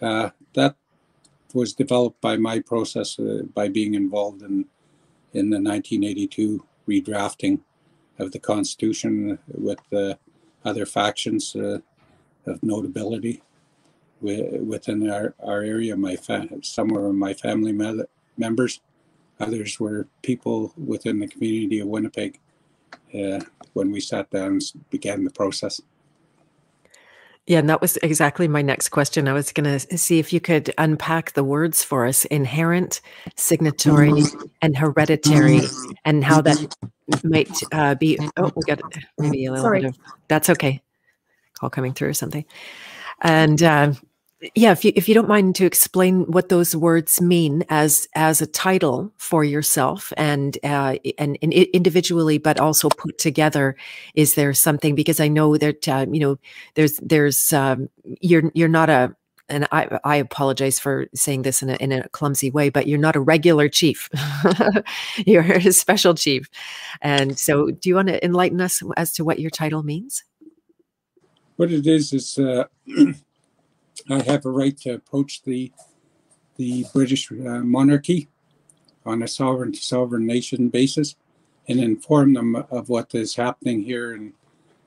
[0.00, 0.74] Uh, that
[1.52, 4.64] was developed by my process uh, by being involved in
[5.34, 7.60] in the 1982 redrafting
[8.18, 10.18] of the Constitution with the
[10.64, 11.80] other factions uh,
[12.46, 13.42] of notability
[14.22, 15.94] within our, our area.
[15.94, 18.04] My fa- some were my family me-
[18.38, 18.80] members,
[19.38, 22.40] others were people within the community of Winnipeg.
[23.14, 23.40] Uh,
[23.74, 25.80] when we sat down and began the process.
[27.46, 29.28] Yeah, and that was exactly my next question.
[29.28, 33.00] I was going to see if you could unpack the words for us inherent,
[33.36, 34.24] signatory,
[34.62, 35.60] and hereditary,
[36.04, 36.76] and how that
[37.22, 38.18] might uh, be.
[38.36, 38.80] Oh, we got
[39.18, 39.82] maybe a little Sorry.
[39.82, 40.82] bit of that's okay.
[41.54, 42.44] Call coming through or something.
[43.22, 43.92] And uh,
[44.54, 48.40] yeah if you if you don't mind to explain what those words mean as as
[48.40, 53.76] a title for yourself and uh, and, and individually but also put together
[54.14, 56.38] is there something because i know that uh, you know
[56.74, 57.88] there's there's um,
[58.20, 59.14] you're you're not a
[59.48, 62.98] and I, I apologize for saying this in a, in a clumsy way, but you're
[62.98, 64.08] not a regular chief.
[65.24, 66.48] you're a special chief.
[67.00, 70.24] And so, do you want to enlighten us as to what your title means?
[71.56, 72.64] What it is is uh,
[74.10, 75.72] I have a right to approach the
[76.56, 78.28] the British uh, monarchy
[79.04, 81.14] on a sovereign to sovereign nation basis
[81.68, 84.32] and inform them of what is happening here in,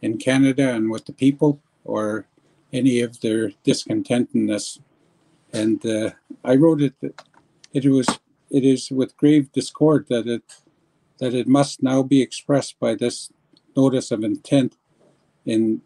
[0.02, 2.26] in Canada and with the people or
[2.74, 4.80] any of their discontentedness.
[5.54, 6.12] And uh,
[6.44, 6.96] I wrote it
[7.74, 8.08] it was
[8.50, 10.44] it is with grave discord that it
[11.20, 13.32] that it must now be expressed by this
[13.76, 14.76] notice of intent
[15.46, 15.82] in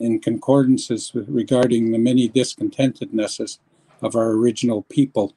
[0.00, 3.58] in concordances regarding the many discontentednesses
[4.02, 5.34] of our original people,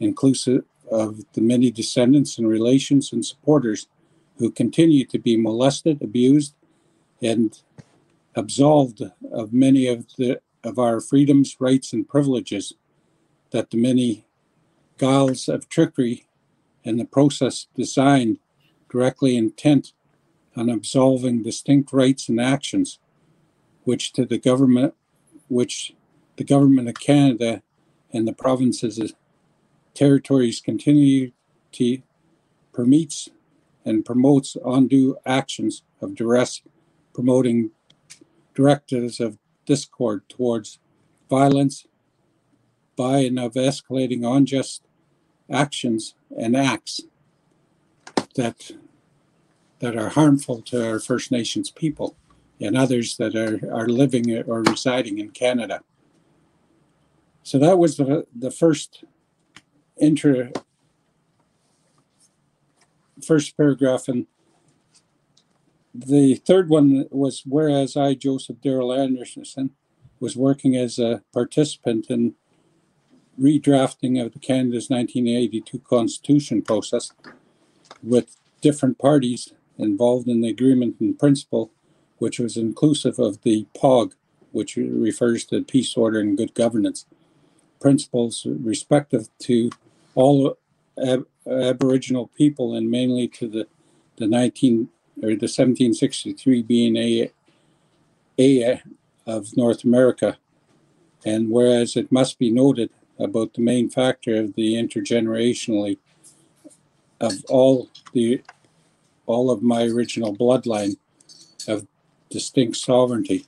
[0.00, 3.88] inclusive of the many descendants and relations and supporters
[4.38, 6.54] who continue to be molested, abused,
[7.22, 7.62] and
[8.34, 12.74] absolved of many of the of our freedoms, rights, and privileges
[13.50, 14.26] that the many
[14.98, 16.26] guiles of trickery
[16.84, 18.38] and the process designed
[18.90, 19.92] directly intent
[20.56, 22.98] on absolving distinct rights and actions
[23.86, 24.94] which to the government,
[25.48, 25.94] which
[26.36, 27.62] the government of Canada
[28.12, 29.14] and the provinces
[29.94, 31.30] territories continue
[31.70, 31.98] to
[32.72, 33.28] permits
[33.84, 36.62] and promotes undue actions of duress,
[37.14, 37.70] promoting
[38.54, 40.80] directives of discord towards
[41.30, 41.86] violence
[42.96, 44.82] by and of escalating unjust
[45.48, 47.02] actions and acts
[48.34, 48.72] that
[49.78, 52.16] that are harmful to our First Nations people
[52.60, 55.82] and others that are, are living or residing in Canada.
[57.42, 59.04] So that was the, the first
[60.00, 60.50] intro,
[63.24, 64.08] first paragraph.
[64.08, 64.26] And
[65.94, 69.70] the third one was whereas I, Joseph Darrell Anderson,
[70.18, 72.34] was working as a participant in
[73.38, 77.12] redrafting of the Canada's 1982 Constitution process
[78.02, 81.70] with different parties involved in the agreement in principle,
[82.18, 84.14] which was inclusive of the POG,
[84.52, 87.06] which refers to peace, order, and good governance
[87.80, 89.70] principles respective to
[90.14, 90.56] all
[91.02, 93.66] ab- Aboriginal people and mainly to the
[94.16, 94.88] the 19
[95.22, 97.30] or the 1763 BNA
[98.38, 98.82] A
[99.26, 100.38] of North America.
[101.24, 105.98] And whereas it must be noted about the main factor of the intergenerationally
[107.20, 108.42] of all the
[109.26, 110.96] all of my original bloodline
[111.66, 111.86] of
[112.30, 113.46] distinct sovereignty.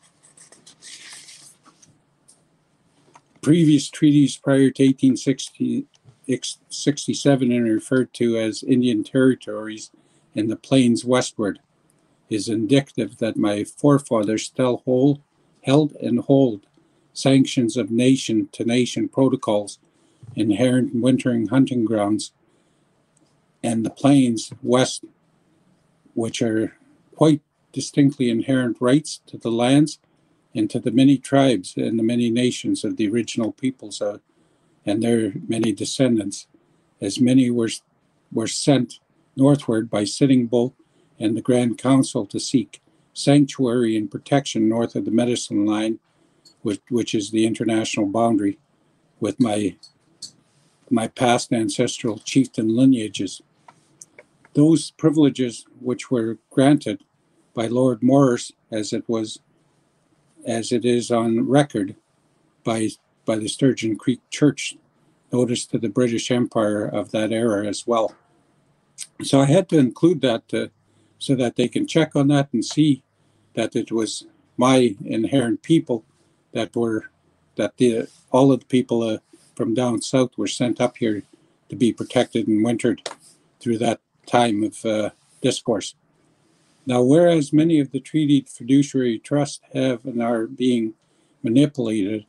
[3.40, 9.90] Previous treaties prior to 1867 and referred to as Indian territories
[10.34, 11.60] in the plains westward
[12.28, 15.20] is indicative that my forefathers still hold,
[15.62, 16.66] held and hold
[17.12, 19.78] sanctions of nation to nation protocols
[20.36, 22.32] inherent in wintering hunting grounds
[23.62, 25.04] and the plains west
[26.14, 26.76] which are
[27.16, 27.40] quite
[27.72, 29.98] distinctly inherent rights to the lands
[30.54, 34.18] and to the many tribes and the many nations of the original peoples uh,
[34.86, 36.46] and their many descendants,
[37.00, 37.70] as many were,
[38.32, 39.00] were sent
[39.36, 40.74] northward by Sitting Bull
[41.18, 42.80] and the Grand Council to seek
[43.12, 45.98] sanctuary and protection north of the Medicine Line,
[46.62, 48.58] which, which is the international boundary
[49.20, 49.76] with my
[50.90, 53.42] my past ancestral chieftain lineages.
[54.54, 57.04] Those privileges which were granted
[57.58, 59.40] by Lord Morris, as it was,
[60.46, 61.96] as it is on record
[62.62, 62.90] by
[63.24, 64.76] by the Sturgeon Creek Church,
[65.32, 68.14] notice to the British Empire of that era as well.
[69.24, 70.70] So I had to include that to,
[71.18, 73.02] so that they can check on that and see
[73.54, 76.04] that it was my inherent people
[76.52, 77.10] that were
[77.56, 79.18] that the all of the people uh,
[79.56, 81.24] from down south were sent up here
[81.70, 83.02] to be protected and wintered
[83.58, 85.10] through that time of uh,
[85.42, 85.96] discourse.
[86.88, 90.94] Now, whereas many of the treated fiduciary trusts have and are being
[91.42, 92.24] manipulated,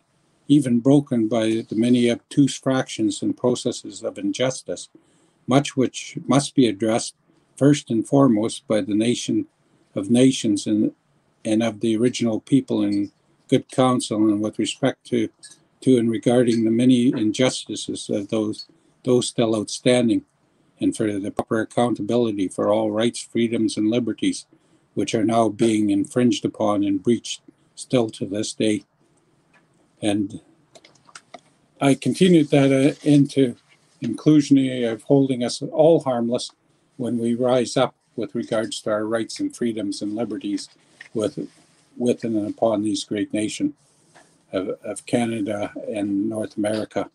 [0.50, 4.90] even broken by the many obtuse fractions and processes of injustice,
[5.48, 7.16] much which must be addressed
[7.56, 9.48] first and foremost by the nation
[9.96, 10.92] of nations and,
[11.46, 13.14] and of the original people in
[13.48, 15.30] good counsel and with respect to,
[15.80, 18.68] to and regarding the many injustices of those,
[19.06, 20.26] those still outstanding
[20.80, 24.46] and for the proper accountability for all rights, freedoms, and liberties
[24.94, 27.42] which are now being infringed upon and breached
[27.76, 28.84] still to this day.
[30.02, 30.42] And
[31.80, 33.56] I continued that uh, into
[34.04, 36.52] inclusionary of holding us all harmless
[36.98, 40.70] when we rise up with regards to our rights and freedoms and liberties
[41.14, 41.48] with,
[41.98, 43.74] within and upon these great nations
[44.52, 47.10] of, of Canada and North America.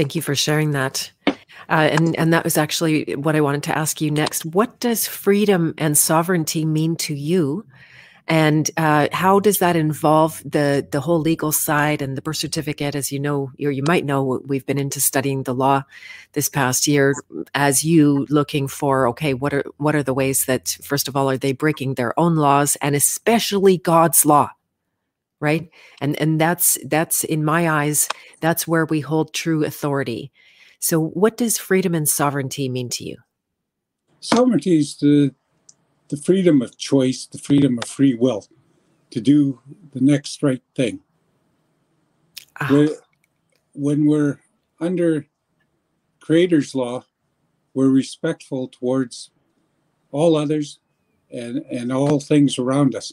[0.00, 1.12] Thank you for sharing that.
[1.26, 1.34] Uh,
[1.68, 4.46] and and that was actually what I wanted to ask you next.
[4.46, 7.66] What does freedom and sovereignty mean to you?
[8.26, 12.94] And uh, how does that involve the the whole legal side and the birth certificate?
[12.94, 15.82] As you know, or you might know, we've been into studying the law
[16.32, 17.14] this past year.
[17.54, 21.28] As you looking for, okay, what are what are the ways that first of all
[21.28, 24.48] are they breaking their own laws and especially God's law?
[25.40, 25.68] Right?
[26.00, 28.08] And and that's that's in my eyes
[28.40, 30.30] that's where we hold true authority.
[30.78, 33.16] So what does freedom and sovereignty mean to you?
[34.20, 35.34] Sovereignty is the
[36.08, 38.46] the freedom of choice the freedom of free will
[39.10, 39.60] to do
[39.92, 41.00] the next right thing.
[42.60, 42.88] Oh.
[43.72, 44.38] when we're
[44.80, 45.26] under
[46.20, 47.02] creator's law
[47.72, 49.30] we're respectful towards
[50.12, 50.80] all others
[51.30, 53.12] and and all things around us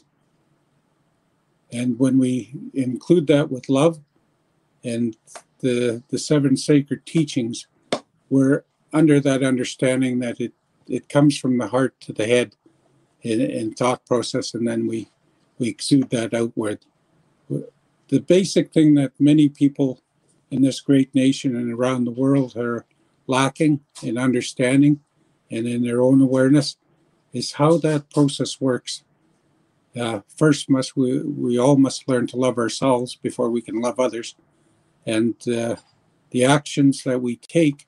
[1.72, 4.00] and when we include that with love
[4.84, 5.16] and
[5.60, 7.66] the, the seven sacred teachings,
[8.30, 10.52] we're under that understanding that it,
[10.86, 12.56] it comes from the heart to the head
[13.22, 15.10] in, in thought process, and then we,
[15.58, 16.84] we exude that outward.
[17.48, 20.00] The basic thing that many people
[20.50, 22.86] in this great nation and around the world are
[23.26, 25.00] lacking in understanding
[25.50, 26.76] and in their own awareness
[27.32, 29.02] is how that process works
[29.98, 33.98] uh, first must we we all must learn to love ourselves before we can love
[33.98, 34.34] others,
[35.06, 35.76] and uh,
[36.30, 37.86] the actions that we take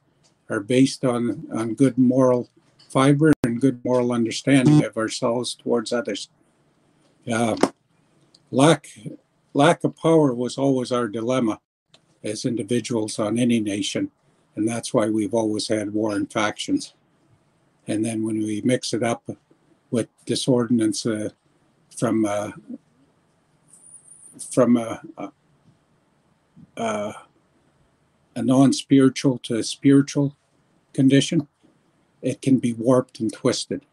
[0.48, 2.48] are based on on good moral
[2.88, 6.28] fiber and good moral understanding of ourselves towards others.
[7.30, 7.56] Uh,
[8.50, 8.88] lack
[9.54, 11.60] lack of power was always our dilemma
[12.24, 14.10] as individuals on any nation,
[14.56, 16.94] and that's why we've always had war and factions.
[17.86, 19.28] And then when we mix it up
[19.90, 21.30] with disordinance uh,
[21.96, 22.52] from uh,
[24.52, 25.02] from a,
[26.76, 27.14] a,
[28.36, 30.36] a non-spiritual to a spiritual
[30.92, 31.46] condition,
[32.22, 33.84] it can be warped and twisted.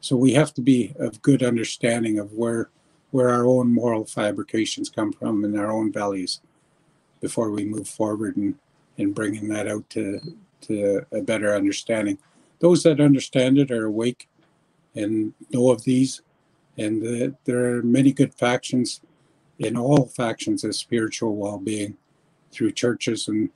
[0.00, 2.70] So we have to be of good understanding of where
[3.10, 6.40] where our own moral fabrications come from and our own values
[7.20, 8.54] before we move forward and
[8.96, 10.20] in bringing that out to
[10.62, 12.18] to a better understanding.
[12.60, 14.28] Those that understand it are awake
[14.94, 16.20] and know of these,
[16.78, 19.00] and there are many good factions
[19.58, 21.96] in all factions of spiritual well-being
[22.50, 23.50] through churches and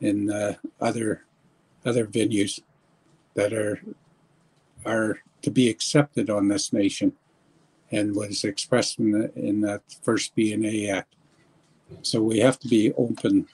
[0.00, 1.24] in uh, other
[1.84, 2.60] other venues
[3.34, 3.80] that are
[4.86, 7.12] are to be accepted on this nation
[7.90, 11.14] and was expressed in, the, in that first BNA Act.
[12.02, 13.46] So we have to be open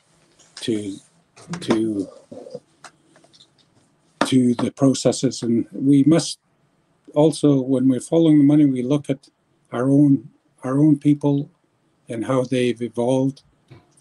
[0.57, 0.97] to
[1.61, 2.09] to
[4.27, 6.39] to the processes, and we must
[7.15, 9.29] also, when we're following the money, we look at
[9.73, 10.31] our own
[10.63, 11.51] our own people
[12.09, 13.43] and how they've evolved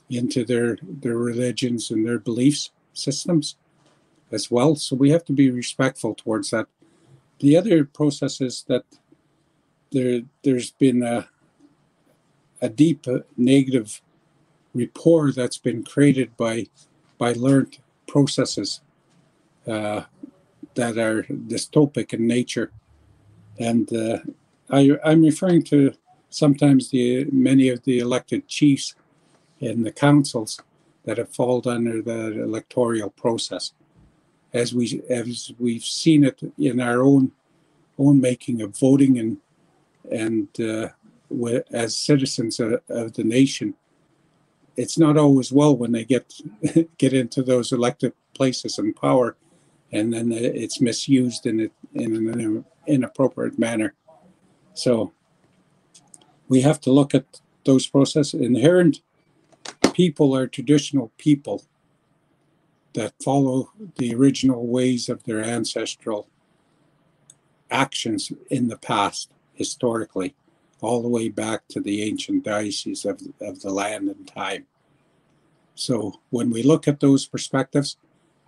[0.09, 3.55] into their their religions and their beliefs systems
[4.31, 4.75] as well.
[4.75, 6.67] So we have to be respectful towards that.
[7.39, 8.85] The other process is that
[9.91, 11.29] there there's been a
[12.61, 14.01] a deep uh, negative
[14.73, 16.67] rapport that's been created by
[17.17, 18.81] by learned processes
[19.67, 20.03] uh,
[20.75, 22.71] that are dystopic in nature,
[23.59, 24.19] and uh,
[24.69, 25.93] I, I'm referring to
[26.29, 28.95] sometimes the many of the elected chiefs
[29.59, 30.59] in the councils
[31.05, 33.73] that have fallen under the electoral process,
[34.53, 37.31] as we as we've seen it in our own
[37.99, 39.37] own making of voting and
[40.11, 40.89] and uh,
[41.71, 43.73] as citizens of, of, the nation,
[44.75, 46.33] it's not always well when they get
[46.97, 49.35] get into those elected places and power,
[49.91, 52.29] and then it's misused in it in an
[52.87, 53.93] inappropriate manner.
[54.73, 55.13] So
[56.47, 58.41] we have to look at those processes.
[58.41, 59.01] Inherent
[59.93, 61.63] people are traditional people
[62.93, 66.27] that follow the original ways of their ancestral
[67.71, 70.35] actions in the past historically,
[70.81, 74.65] all the way back to the ancient diocese of, of the land and time.
[75.75, 77.97] So when we look at those perspectives,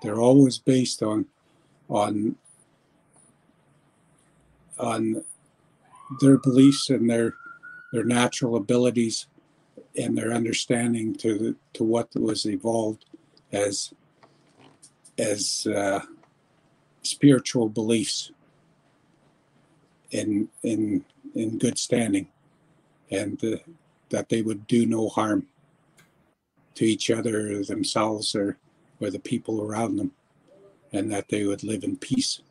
[0.01, 1.25] they're always based on
[1.87, 2.35] on
[4.79, 5.23] on
[6.21, 7.35] their beliefs and their
[7.93, 9.27] their natural abilities
[9.97, 13.05] and their understanding to to what was evolved
[13.51, 13.93] as
[15.17, 16.01] as uh,
[17.03, 18.31] spiritual beliefs
[20.11, 22.27] in in in good standing,
[23.11, 23.57] and uh,
[24.09, 25.47] that they would do no harm
[26.75, 28.57] to each other, themselves, or
[28.99, 30.11] or the people around them,
[30.91, 32.41] and that they would live in peace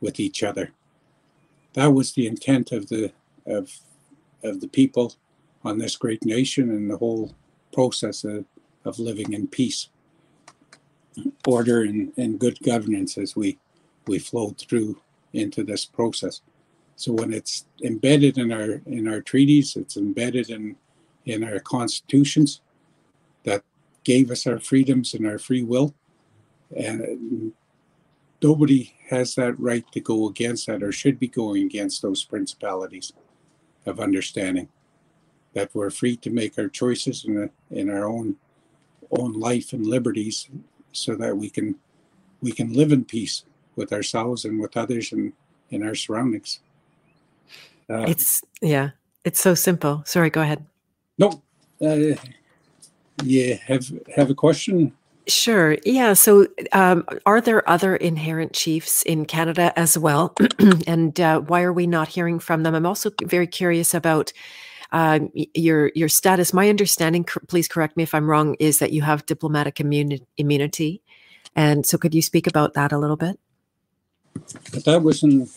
[0.00, 0.72] with each other.
[1.74, 3.12] That was the intent of the
[3.46, 3.72] of
[4.42, 5.14] of the people
[5.64, 7.34] on this great nation and the whole
[7.72, 8.44] process of,
[8.84, 9.90] of living in peace,
[11.46, 13.58] order, and, and good governance as we
[14.06, 15.00] we flowed through
[15.32, 16.40] into this process.
[16.96, 20.76] So when it's embedded in our in our treaties, it's embedded in
[21.26, 22.60] in our constitutions
[23.44, 23.62] that
[24.04, 25.94] gave us our freedoms and our free will,
[26.76, 27.52] and
[28.42, 33.12] nobody has that right to go against that or should be going against those principalities
[33.86, 34.68] of understanding
[35.52, 38.36] that we're free to make our choices in, in our own
[39.18, 40.48] own life and liberties
[40.92, 41.74] so that we can
[42.40, 45.32] we can live in peace with ourselves and with others and
[45.70, 46.60] in our surroundings
[47.90, 48.90] uh, it's yeah,
[49.24, 50.02] it's so simple.
[50.06, 50.64] Sorry, go ahead.
[51.18, 51.42] No,
[51.82, 52.14] uh,
[53.24, 54.92] yeah, have have a question.
[55.30, 55.76] Sure.
[55.84, 56.14] Yeah.
[56.14, 60.34] So, um, are there other inherent chiefs in Canada as well?
[60.86, 62.74] and uh, why are we not hearing from them?
[62.74, 64.32] I'm also very curious about
[64.92, 65.20] uh,
[65.54, 66.52] your your status.
[66.52, 71.00] My understanding, please correct me if I'm wrong, is that you have diplomatic immuni- immunity,
[71.54, 73.38] and so could you speak about that a little bit?
[74.72, 75.48] But that was in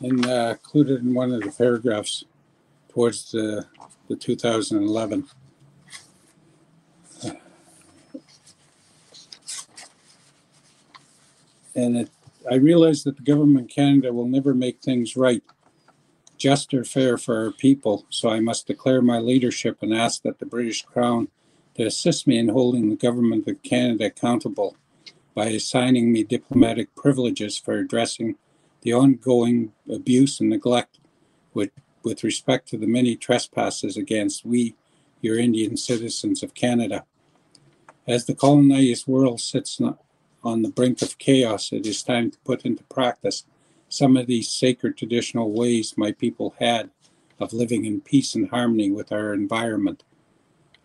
[0.00, 2.24] and uh, included in one of the paragraphs
[2.88, 3.66] towards the,
[4.08, 5.26] the 2011.
[11.76, 12.10] And it,
[12.50, 15.42] I realize that the government of Canada will never make things right
[16.38, 20.38] just or fair for our people, so I must declare my leadership and ask that
[20.38, 21.28] the British Crown
[21.76, 24.76] to assist me in holding the Government of Canada accountable
[25.34, 28.36] by assigning me diplomatic privileges for addressing
[28.82, 30.98] the ongoing abuse and neglect
[31.52, 31.70] with,
[32.02, 34.74] with respect to the many trespasses against we,
[35.20, 37.04] your Indian citizens of Canada.
[38.06, 39.80] As the colonized world sits
[40.46, 43.44] on the brink of chaos, it is time to put into practice
[43.88, 46.90] some of these sacred traditional ways my people had
[47.38, 50.02] of living in peace and harmony with our environment.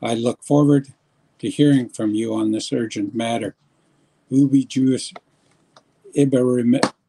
[0.02, 0.94] I look forward
[1.40, 3.56] to hearing from you on this urgent matter.
[4.30, 5.14] Ubi Juris
[6.16, 6.38] Ibi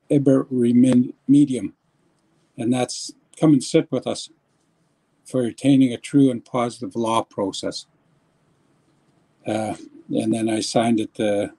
[0.09, 1.73] Remedium.
[2.59, 4.31] And that's come and sit with us
[5.25, 7.87] for attaining a true and positive law process.
[9.47, 9.75] Uh,
[10.11, 11.53] and then I signed it to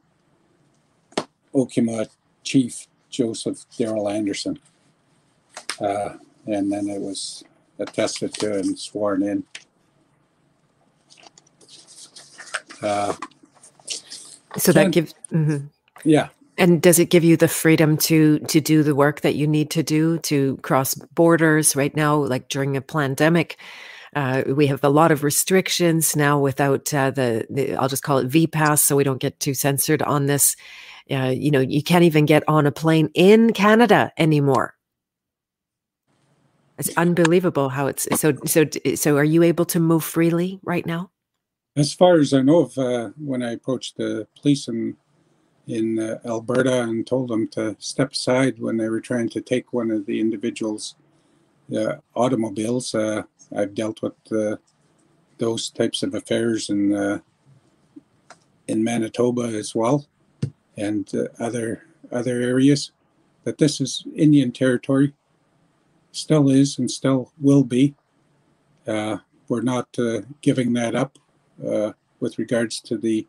[1.54, 2.10] Okemah
[2.43, 4.60] Chief Joseph Daryl Anderson.
[5.80, 7.43] Uh, and then it was
[7.80, 9.43] attested to and sworn in.
[12.82, 13.14] Uh,
[14.58, 15.66] so that gives, mm-hmm.
[16.04, 16.30] yeah.
[16.58, 19.72] And does it give you the freedom to to do the work that you need
[19.72, 23.58] to do to cross borders right now, like during a pandemic?
[24.16, 28.20] Uh, we have a lot of restrictions now without uh, the, the, I'll just call
[28.20, 30.56] it VPass, so we don't get too censored on this.
[31.12, 34.76] Uh, you know, you can't even get on a plane in Canada anymore.
[36.78, 38.34] It's unbelievable how it's so.
[38.45, 41.12] So, so are you able to move freely right now?
[41.76, 44.95] As far as I know, of uh, when I approached the police in
[45.68, 49.72] in uh, Alberta and told them to step aside when they were trying to take
[49.72, 50.95] one of the individuals'
[51.76, 53.24] uh, automobiles, uh,
[53.56, 54.58] I've dealt with uh,
[55.38, 57.22] those types of affairs in
[58.68, 60.08] in Manitoba as well
[60.78, 62.91] and uh, other other areas.
[63.43, 65.13] That this is Indian territory,
[66.11, 67.95] still is and still will be.
[68.88, 69.17] Uh,
[69.49, 71.17] we're not uh, giving that up
[72.19, 73.28] with regards to the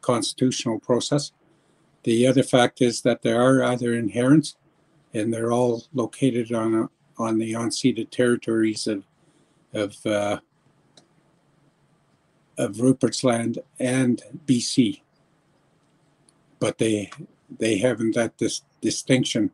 [0.00, 1.32] constitutional process.
[2.04, 4.56] The other fact is that there are other inherents,
[5.12, 6.88] and they're all located on a,
[7.18, 9.04] on the unceded territories of
[9.74, 10.38] of uh,
[12.56, 15.02] of Rupert's Land and BC
[16.58, 17.10] but they
[17.58, 19.50] they haven't that this distinction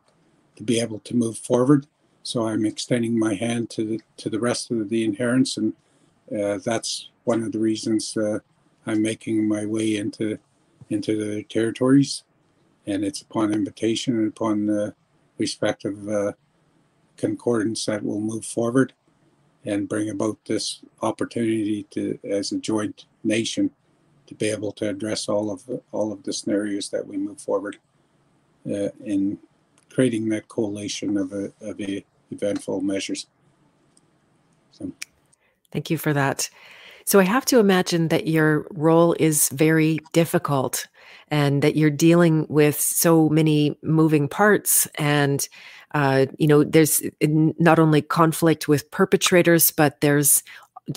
[0.57, 1.86] to be able to move forward.
[2.22, 5.72] So I'm extending my hand to the to the rest of the inherents, and
[6.30, 8.38] uh, that's one of the reasons uh,
[8.86, 10.38] I'm making my way into
[10.90, 12.24] into the territories,
[12.86, 14.94] and it's upon invitation and upon the
[15.38, 16.32] respective uh,
[17.16, 18.92] concordance that will move forward
[19.64, 23.70] and bring about this opportunity to as a joint nation
[24.33, 25.62] to be able to address all of
[25.93, 27.78] all of the scenarios that we move forward
[28.66, 29.39] uh, in
[29.91, 33.26] creating that coalition of a, of a eventful measures.
[34.72, 34.93] So.
[35.70, 36.49] Thank you for that.
[37.05, 40.87] So I have to imagine that your role is very difficult
[41.28, 45.49] and that you're dealing with so many moving parts and
[45.95, 50.43] uh, you know there's not only conflict with perpetrators but there's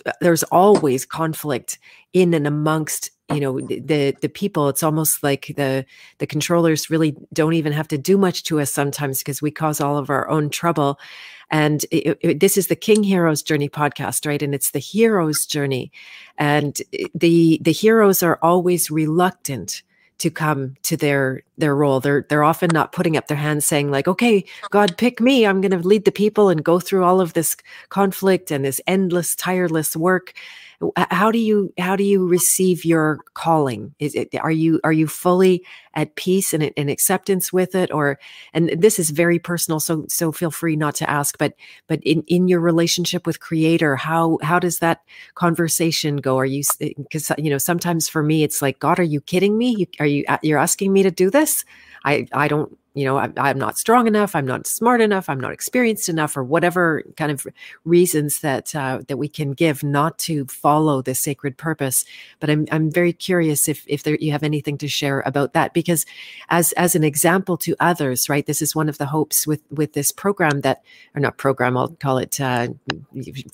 [0.05, 1.77] Uh, there's always conflict
[2.13, 4.69] in and amongst you know the the people.
[4.69, 5.85] It's almost like the
[6.19, 9.81] the controllers really don't even have to do much to us sometimes because we cause
[9.81, 10.99] all of our own trouble.
[11.51, 14.41] And it, it, this is the king heroes journey podcast right?
[14.41, 15.91] And it's the heroes journey.
[16.37, 19.83] And eh, the the heroes are always reluctant
[20.19, 21.99] to come to their their role.
[21.99, 25.45] They're they're often not putting up their hands saying like okay god pick me.
[25.45, 27.57] I'm going to lead the people and go through all of this
[27.89, 30.33] conflict and this endless tireless work
[31.11, 33.93] how do you how do you receive your calling?
[33.99, 35.63] Is it are you are you fully
[35.93, 37.91] at peace and in acceptance with it?
[37.91, 38.19] Or
[38.53, 41.53] and this is very personal so so feel free not to ask but
[41.87, 45.01] but in in your relationship with creator how how does that
[45.35, 46.37] conversation go?
[46.37, 49.57] Are you because eh, you know sometimes for me it's like god are you kidding
[49.57, 49.75] me?
[49.77, 51.65] You, are you you're asking me to do this?
[52.03, 55.39] I i don't you know I'm, I'm, not strong enough i'm not smart enough i'm
[55.39, 57.45] not experienced enough or whatever kind of
[57.83, 62.05] reasons that uh, that we can give not to follow this sacred purpose
[62.39, 65.73] but i'm i'm very curious if if there, you have anything to share about that
[65.73, 66.05] because
[66.49, 69.93] as as an example to others right this is one of the hopes with with
[69.93, 70.81] this program that
[71.13, 72.67] or not program i'll call it uh,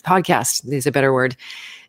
[0.06, 1.36] podcast is a better word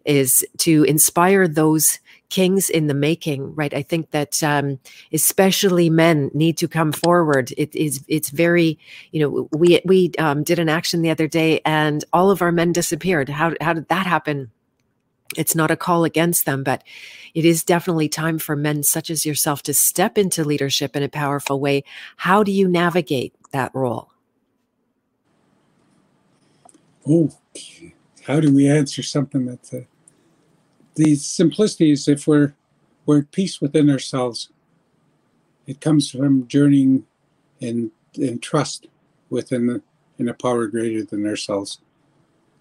[0.04, 2.00] is to inspire those
[2.32, 3.74] kings in the making, right?
[3.74, 4.78] I think that um,
[5.12, 7.41] especially men need to come forward.
[7.56, 8.78] It is it's very
[9.10, 12.52] you know we we um, did an action the other day and all of our
[12.52, 13.28] men disappeared.
[13.28, 14.50] How how did that happen?
[15.36, 16.84] It's not a call against them, but
[17.34, 21.08] it is definitely time for men such as yourself to step into leadership in a
[21.08, 21.84] powerful way.
[22.16, 24.10] How do you navigate that role?
[27.08, 27.30] Oh,
[28.24, 29.80] how do we answer something that uh,
[30.94, 32.54] the simplicity is if we're
[33.06, 34.50] we're at peace within ourselves.
[35.66, 37.04] It comes from journeying
[37.62, 38.88] in in trust
[39.30, 39.82] within the,
[40.18, 41.80] in a power greater than ourselves,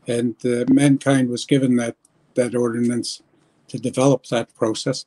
[0.08, 1.96] and uh, mankind was given that
[2.36, 3.22] that ordinance
[3.68, 5.06] to develop that process.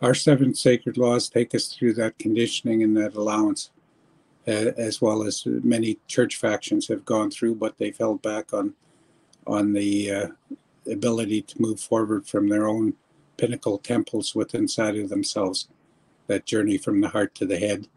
[0.00, 3.70] Our seven sacred laws take us through that conditioning and that allowance,
[4.48, 8.74] uh, as well as many church factions have gone through, but they've held back on
[9.46, 10.28] on the uh,
[10.90, 12.94] ability to move forward from their own
[13.36, 15.68] pinnacle temples within inside of themselves.
[16.28, 17.88] That journey from the heart to the head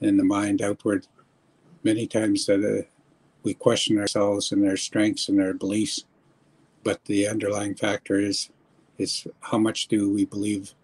[0.00, 1.06] and the mind outward.
[1.82, 2.86] Many times that uh,
[3.42, 6.04] we question ourselves and our strengths and our beliefs,
[6.82, 8.50] but the underlying factor is
[8.98, 10.74] is how much do we believe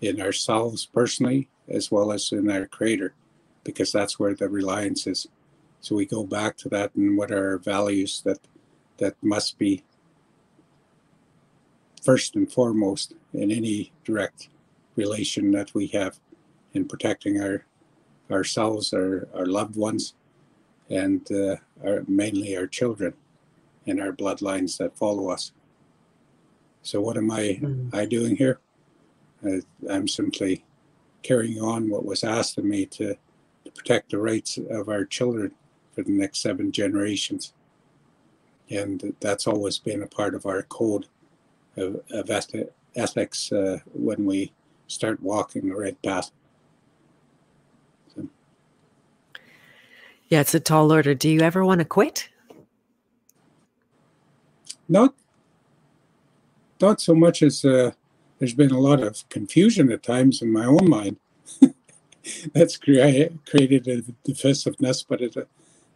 [0.00, 3.14] in ourselves personally as well as in our creator
[3.64, 5.28] because that's where the reliance is
[5.80, 8.38] so we go back to that and what are our values that
[8.98, 9.84] that must be
[12.02, 14.48] first and foremost in any direct
[14.96, 16.18] relation that we have
[16.74, 17.64] in protecting our
[18.32, 20.14] ourselves, our, our loved ones,
[20.90, 23.14] and uh, our, mainly our children
[23.86, 25.52] and our bloodlines that follow us.
[26.82, 27.94] So, what am I, mm.
[27.94, 28.58] I doing here?
[29.44, 30.64] Uh, I'm simply
[31.22, 33.16] carrying on what was asked of me to,
[33.64, 35.52] to protect the rights of our children
[35.92, 37.52] for the next seven generations.
[38.70, 41.06] And that's always been a part of our code
[41.76, 42.30] of, of
[42.96, 44.52] ethics uh, when we
[44.86, 46.30] start walking the right path.
[50.32, 51.14] Yeah, it's a tall order.
[51.14, 52.30] Do you ever want to quit?
[54.88, 55.12] Not,
[56.80, 57.90] not so much as uh,
[58.38, 61.18] there's been a lot of confusion at times in my own mind.
[62.54, 65.44] That's crea- created a divisiveness, but it uh,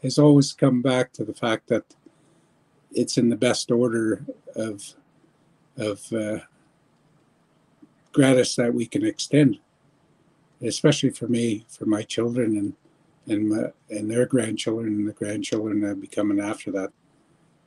[0.03, 1.95] has always come back to the fact that
[2.93, 4.22] it's in the best order
[4.55, 4.84] of
[5.78, 6.41] of uh,
[8.12, 9.61] gratis that we can extend,
[10.61, 12.74] especially for me, for my children and
[13.26, 16.90] and and their grandchildren and the grandchildren that be coming after that.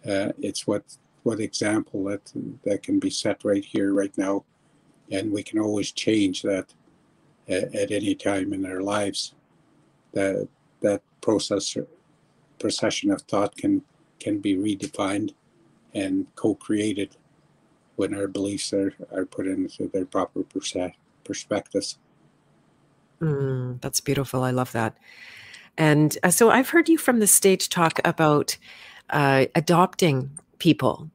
[0.07, 0.84] Uh, it's what
[1.24, 2.32] what example that
[2.64, 4.43] that can be set right here, right now,
[5.12, 6.74] and we can always change that
[7.47, 9.34] at, at any time in our lives.
[10.14, 10.47] That
[10.82, 11.78] that process
[12.60, 13.84] procession of thought can
[14.20, 15.34] can be redefined
[15.93, 17.16] and co-created
[17.95, 20.43] when our beliefs are, are put into their proper
[21.24, 21.97] perspectives.
[23.22, 24.43] Mm, that's beautiful.
[24.43, 24.97] I love that.
[25.80, 28.58] And uh, so I've heard you from the stage talk about
[29.10, 31.10] uh, adopting people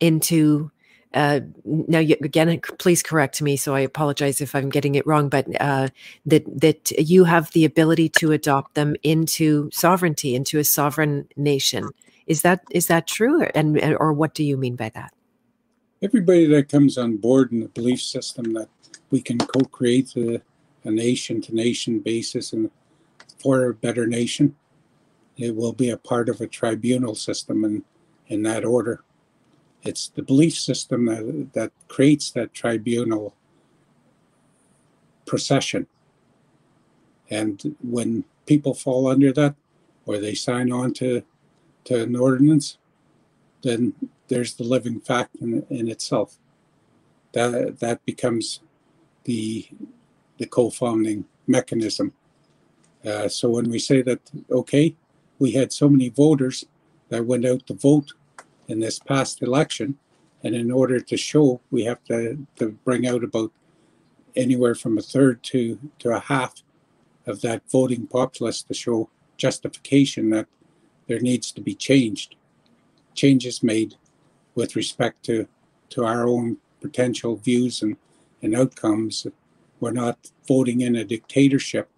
[0.00, 0.70] into.
[1.14, 3.56] Uh, now, you, again, please correct me.
[3.56, 5.88] So I apologize if I'm getting it wrong, but uh,
[6.26, 11.88] that that you have the ability to adopt them into sovereignty, into a sovereign nation.
[12.26, 15.14] Is that is that true, and or what do you mean by that?
[16.02, 18.68] everybody that comes on board in the belief system that
[19.10, 20.40] we can co-create a,
[20.84, 22.70] a nation to nation basis and
[23.38, 24.54] for a better nation
[25.36, 27.84] it will be a part of a tribunal system and
[28.26, 29.02] in that order
[29.82, 33.34] it's the belief system that, that creates that tribunal
[35.26, 35.86] procession
[37.30, 39.54] and when people fall under that
[40.06, 41.22] or they sign on to
[41.84, 42.78] to an ordinance
[43.62, 43.94] then
[44.28, 46.38] there's the living fact in, in itself.
[47.32, 48.60] That that becomes
[49.24, 49.66] the
[50.38, 52.12] the co-founding mechanism.
[53.04, 54.20] Uh, so when we say that,
[54.50, 54.94] okay,
[55.38, 56.64] we had so many voters
[57.08, 58.12] that went out to vote
[58.66, 59.96] in this past election,
[60.42, 63.52] and in order to show, we have to, to bring out about
[64.36, 66.62] anywhere from a third to, to a half
[67.26, 70.46] of that voting populace to show justification that
[71.06, 72.36] there needs to be changed,
[73.14, 73.94] changes made
[74.54, 75.46] with respect to,
[75.90, 77.96] to our own potential views and,
[78.42, 79.26] and outcomes.
[79.80, 81.88] We're not voting in a dictatorship.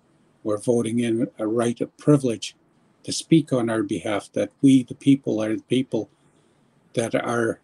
[0.42, 2.56] We're voting in a right of privilege
[3.04, 6.10] to speak on our behalf, that we, the people, are the people
[6.94, 7.60] that are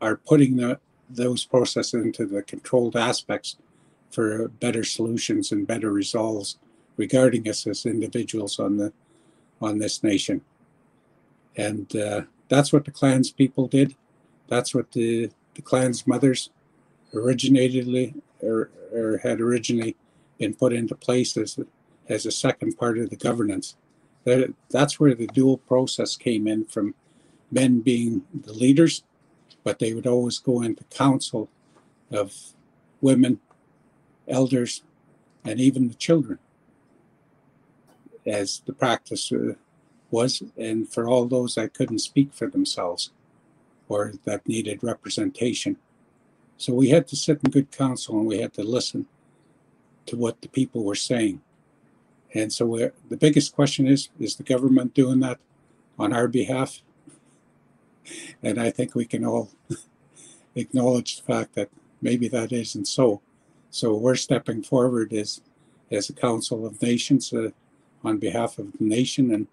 [0.00, 0.78] are putting the,
[1.08, 3.56] those processes into the controlled aspects
[4.10, 6.58] for better solutions and better resolves
[6.96, 8.92] regarding us as individuals on the
[9.60, 10.42] on this nation.
[11.56, 13.94] And uh, that's what the clans people did.
[14.48, 16.50] That's what the, the clan's mothers
[17.14, 19.96] originatedly or, or had originally
[20.38, 21.58] been put into place as
[22.08, 23.76] as a second part of the governance.
[24.24, 26.94] That, that's where the dual process came in from
[27.50, 29.04] men being the leaders,
[29.62, 31.48] but they would always go into council
[32.10, 32.34] of
[33.00, 33.40] women,
[34.26, 34.82] elders,
[35.44, 36.38] and even the children,
[38.26, 39.54] as the practice uh,
[40.10, 43.10] was, and for all those that couldn't speak for themselves
[43.88, 45.76] or that needed representation.
[46.56, 49.06] So we had to sit in good council and we had to listen
[50.06, 51.40] to what the people were saying.
[52.34, 55.38] And so the biggest question is is the government doing that
[55.98, 56.82] on our behalf?
[58.42, 59.50] And I think we can all
[60.54, 61.70] acknowledge the fact that
[62.00, 63.20] maybe that isn't so.
[63.70, 65.40] So we're stepping forward as
[65.90, 67.50] as a Council of Nations uh,
[68.04, 69.46] on behalf of the nation and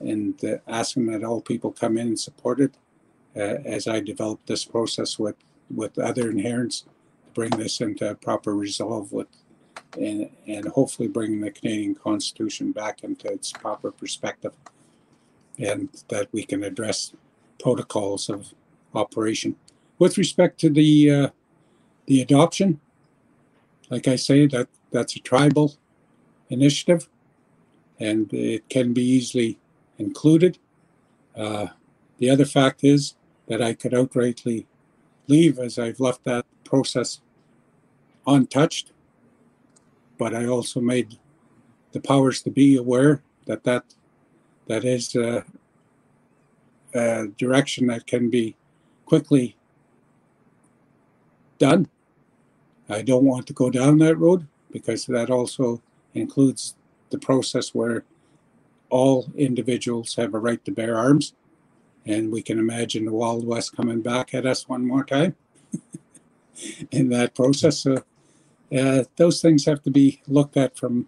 [0.00, 2.74] and uh, asking that all people come in and support it
[3.36, 5.36] uh, as I develop this process with
[5.74, 6.88] with other inherents to
[7.34, 9.28] bring this into proper resolve with
[9.96, 14.52] and and hopefully bringing the Canadian Constitution back into its proper perspective
[15.58, 17.14] and that we can address
[17.60, 18.54] protocols of
[18.94, 19.56] operation
[19.98, 21.28] with respect to the uh,
[22.06, 22.80] the adoption
[23.90, 25.76] like I say that that's a tribal
[26.50, 27.08] initiative
[27.98, 29.58] and it can be easily
[29.98, 30.58] included
[31.36, 31.68] uh,
[32.18, 33.14] the other fact is
[33.46, 34.66] that I could outrightly
[35.28, 37.20] leave as I've left that process
[38.26, 38.92] untouched.
[40.18, 41.18] But I also made
[41.92, 43.84] the powers to be aware that that,
[44.66, 45.44] that is a,
[46.94, 48.56] a direction that can be
[49.06, 49.56] quickly
[51.58, 51.88] done.
[52.88, 55.82] I don't want to go down that road because that also
[56.14, 56.74] includes
[57.10, 58.04] the process where
[58.90, 61.34] all individuals have a right to bear arms
[62.06, 65.36] and we can imagine the Wild West coming back at us one more time
[66.90, 67.80] in that process.
[67.80, 68.02] So
[68.76, 71.06] uh, those things have to be looked at from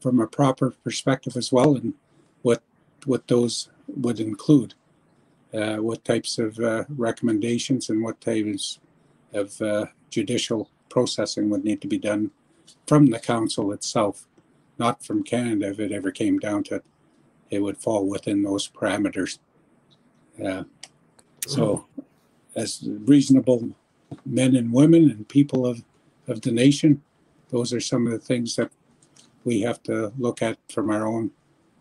[0.00, 1.94] from a proper perspective as well, and
[2.42, 2.62] what
[3.06, 4.74] what those would include,
[5.52, 8.78] uh, what types of uh, recommendations and what types
[9.32, 12.30] of uh, judicial processing would need to be done
[12.86, 14.26] from the council itself,
[14.78, 16.84] not from Canada if it ever came down to it.
[17.50, 19.38] It would fall within those parameters.
[20.38, 20.64] Yeah.
[21.46, 21.86] So,
[22.54, 23.70] as reasonable
[24.24, 25.82] men and women and people of,
[26.32, 27.02] of the nation,
[27.50, 28.70] those are some of the things that
[29.44, 31.30] we have to look at from our own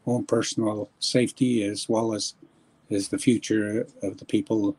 [0.07, 2.35] own personal safety as well as
[2.89, 4.75] as the future of the people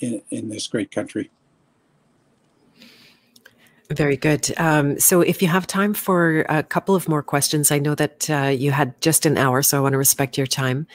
[0.00, 1.30] in, in this great country.
[3.90, 4.52] Very good.
[4.56, 8.30] Um, so, if you have time for a couple of more questions, I know that
[8.30, 10.86] uh, you had just an hour, so I want to respect your time.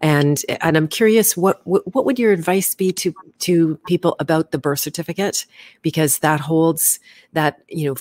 [0.00, 4.58] And and I'm curious, what what would your advice be to to people about the
[4.58, 5.44] birth certificate?
[5.82, 7.00] Because that holds
[7.32, 7.96] that you know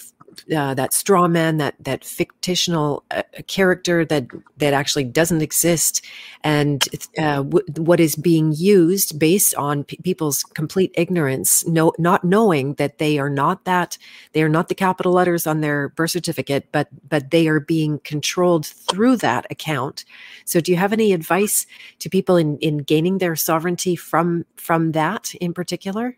[0.56, 4.28] uh, that straw man, that that fictional uh, character that
[4.58, 6.06] that actually doesn't exist,
[6.44, 12.76] and uh, w- what is being used based on people's complete ignorance, no, not knowing
[12.76, 13.98] that they are not that
[14.34, 18.00] they are not the capital letters on their birth certificate, but but they are being
[18.00, 20.06] controlled through that account.
[20.46, 21.66] So, do you have any advice
[22.00, 26.18] to people in in gaining their sovereignty from from that in particular?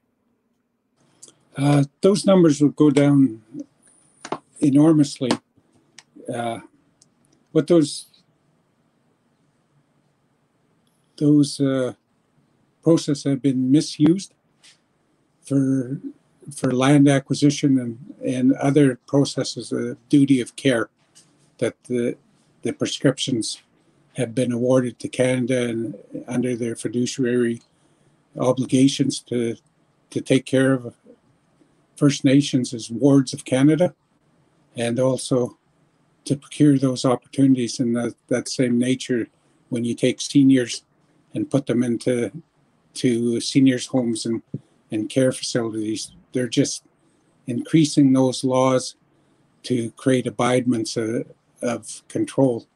[1.58, 3.42] Uh, those numbers will go down
[4.62, 5.32] enormously.
[6.34, 6.60] Uh,
[7.52, 8.08] what those
[11.18, 11.94] those uh,
[12.84, 14.34] processes have been misused
[15.42, 16.00] for
[16.56, 20.90] for land acquisition and, and other processes of duty of care
[21.58, 22.16] that the
[22.64, 23.62] the prescriptions
[24.16, 25.96] have been awarded to Canada and
[26.28, 27.62] under their fiduciary
[28.40, 29.56] obligations to
[30.10, 30.96] to take care of
[31.96, 33.94] First Nations as wards of Canada
[34.78, 35.58] and also
[36.26, 39.28] to procure those opportunities in that, that same nature
[39.70, 40.84] when you take seniors
[41.34, 42.32] and put them into
[42.94, 44.42] to seniors homes and,
[44.92, 46.12] and care facilities.
[46.34, 46.84] They're just
[47.48, 48.96] increasing those laws
[49.64, 52.68] to create abidements of, of control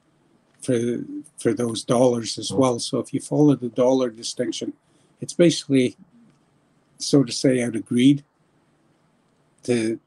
[0.62, 1.00] for
[1.38, 2.62] for those dollars as mm-hmm.
[2.62, 2.80] well.
[2.80, 4.74] So if you follow the dollar distinction
[5.22, 5.98] it's basically
[6.98, 8.24] so to say out of greed
[9.64, 10.00] to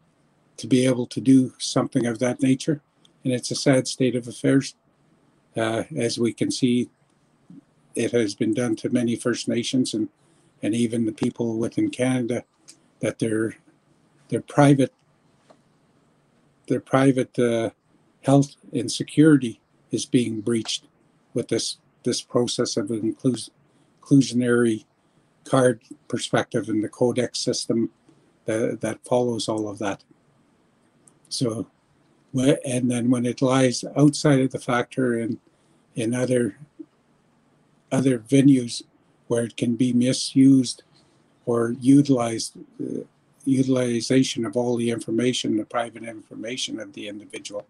[0.59, 2.83] to be able to do something of that nature.
[3.25, 4.75] And it's a sad state of affairs.
[5.57, 6.91] Uh, as we can see,
[7.95, 10.09] it has been done to many First Nations and,
[10.63, 12.45] and even the people within Canada
[13.01, 13.57] that their
[14.29, 14.93] their private
[16.67, 17.71] their private uh,
[18.23, 20.85] health and security is being breached
[21.35, 23.51] with this this process of inclus-
[24.01, 24.85] inclusionary
[25.45, 27.91] card perspective and the codex system
[28.45, 30.05] that, that follows all of that.
[31.29, 31.67] So,
[32.35, 35.39] and then when it lies outside of the factor and
[35.95, 36.57] in other
[37.91, 38.83] other venues
[39.29, 40.83] where it can be misused
[41.47, 43.01] or utilized, uh,
[43.45, 47.67] utilization of all the information, the private information of the individual,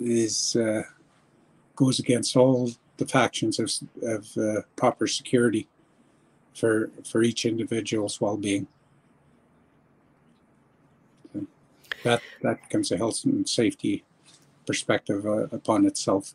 [0.00, 0.82] is uh,
[1.76, 3.70] goes against all the factions of,
[4.02, 5.68] of uh, proper security
[6.54, 8.66] for for each individual's well-being.
[11.32, 11.46] So
[12.04, 14.04] that that becomes a health and safety
[14.66, 16.34] perspective uh, upon itself.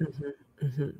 [0.00, 0.90] Mm-hmm, mm-hmm.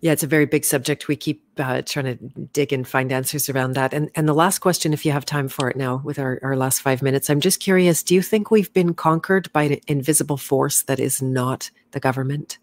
[0.00, 1.08] Yeah, it's a very big subject.
[1.08, 2.14] We keep uh, trying to
[2.52, 3.92] dig and find answers around that.
[3.92, 6.56] And and the last question, if you have time for it now, with our, our
[6.56, 10.36] last five minutes, I'm just curious: Do you think we've been conquered by an invisible
[10.36, 12.58] force that is not the government?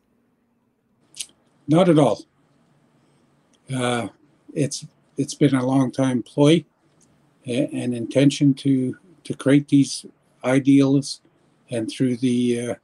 [1.68, 2.24] Not at all.
[3.74, 4.08] Uh,
[4.54, 4.86] it's
[5.18, 6.64] it's been a long time ploy
[7.46, 10.06] and intention to to create these
[10.44, 11.22] ideals,
[11.70, 12.76] and through the uh,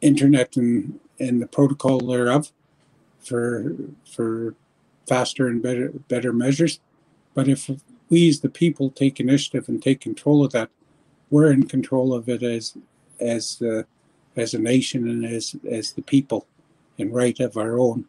[0.00, 2.52] internet and and the protocol thereof
[3.20, 3.74] for
[4.10, 4.54] for
[5.06, 6.80] faster and better better measures.
[7.34, 7.70] But if
[8.08, 10.70] we as the people take initiative and take control of that,
[11.30, 12.76] we're in control of it as
[13.20, 13.82] as uh,
[14.36, 16.46] as a nation and as as the people,
[16.98, 18.06] and right of our own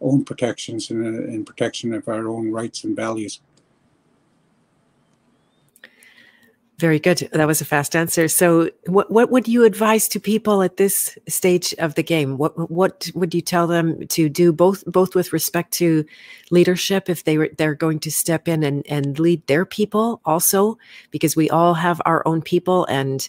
[0.00, 3.40] own protections and, uh, and protection of our own rights and values.
[6.78, 7.28] Very good.
[7.32, 8.28] That was a fast answer.
[8.28, 12.38] So, what what would you advise to people at this stage of the game?
[12.38, 16.04] What what would you tell them to do both both with respect to
[16.52, 20.78] leadership if they were they're going to step in and and lead their people also
[21.10, 23.28] because we all have our own people and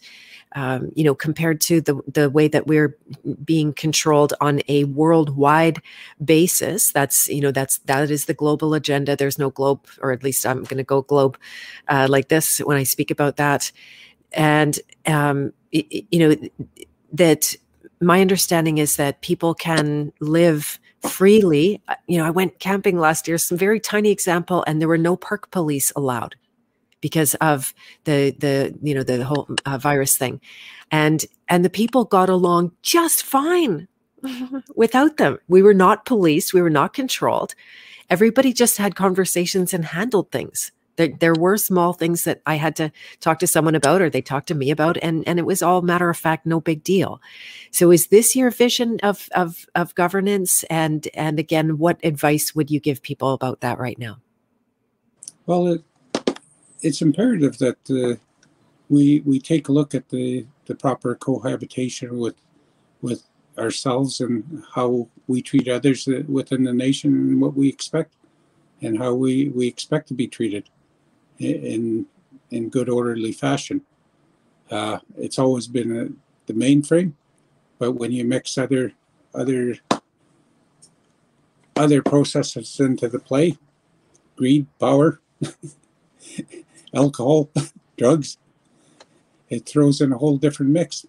[0.55, 2.97] um, you know, compared to the the way that we're
[3.43, 5.81] being controlled on a worldwide
[6.23, 6.91] basis.
[6.91, 9.15] That's you know that's that is the global agenda.
[9.15, 11.37] There's no globe, or at least I'm going to go globe
[11.87, 13.71] uh, like this when I speak about that.
[14.31, 16.35] And um, it, you know
[17.13, 17.55] that
[18.01, 21.81] my understanding is that people can live freely.
[21.87, 24.97] Uh, you know, I went camping last year, some very tiny example, and there were
[24.97, 26.35] no park police allowed
[27.01, 27.73] because of
[28.03, 30.41] the the you know the whole uh, virus thing.
[30.91, 33.87] And and the people got along just fine
[34.75, 35.39] without them.
[35.47, 36.53] We were not policed.
[36.53, 37.55] We were not controlled.
[38.09, 40.71] Everybody just had conversations and handled things.
[40.95, 42.91] There, there were small things that i had to
[43.21, 45.81] talk to someone about or they talked to me about and and it was all
[45.81, 47.21] matter of fact no big deal.
[47.71, 50.65] So is this your vision of of of governance?
[50.65, 54.19] And and again what advice would you give people about that right now?
[55.45, 55.83] Well it,
[56.82, 58.15] it's imperative that uh,
[58.89, 62.36] we we take a look at the the proper cohabitation with
[63.01, 63.23] with
[63.57, 68.15] ourselves and how we treat others uh, within the nation and what we expect
[68.82, 70.69] and how we we expect to be treated
[71.38, 72.05] in
[72.51, 73.82] in good orderly fashion.
[74.71, 76.07] Uh, it's always been a,
[76.45, 77.13] the mainframe,
[77.80, 78.93] but when you mix other
[79.34, 79.75] other
[81.75, 83.57] other processes into the play,
[84.36, 85.21] greed, power,
[86.93, 87.49] alcohol,
[87.97, 88.37] drugs.
[89.49, 91.05] It throws in a whole different mix,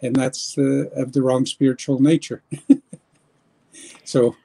[0.00, 2.42] and that's uh, of the wrong spiritual nature.
[4.04, 4.36] so,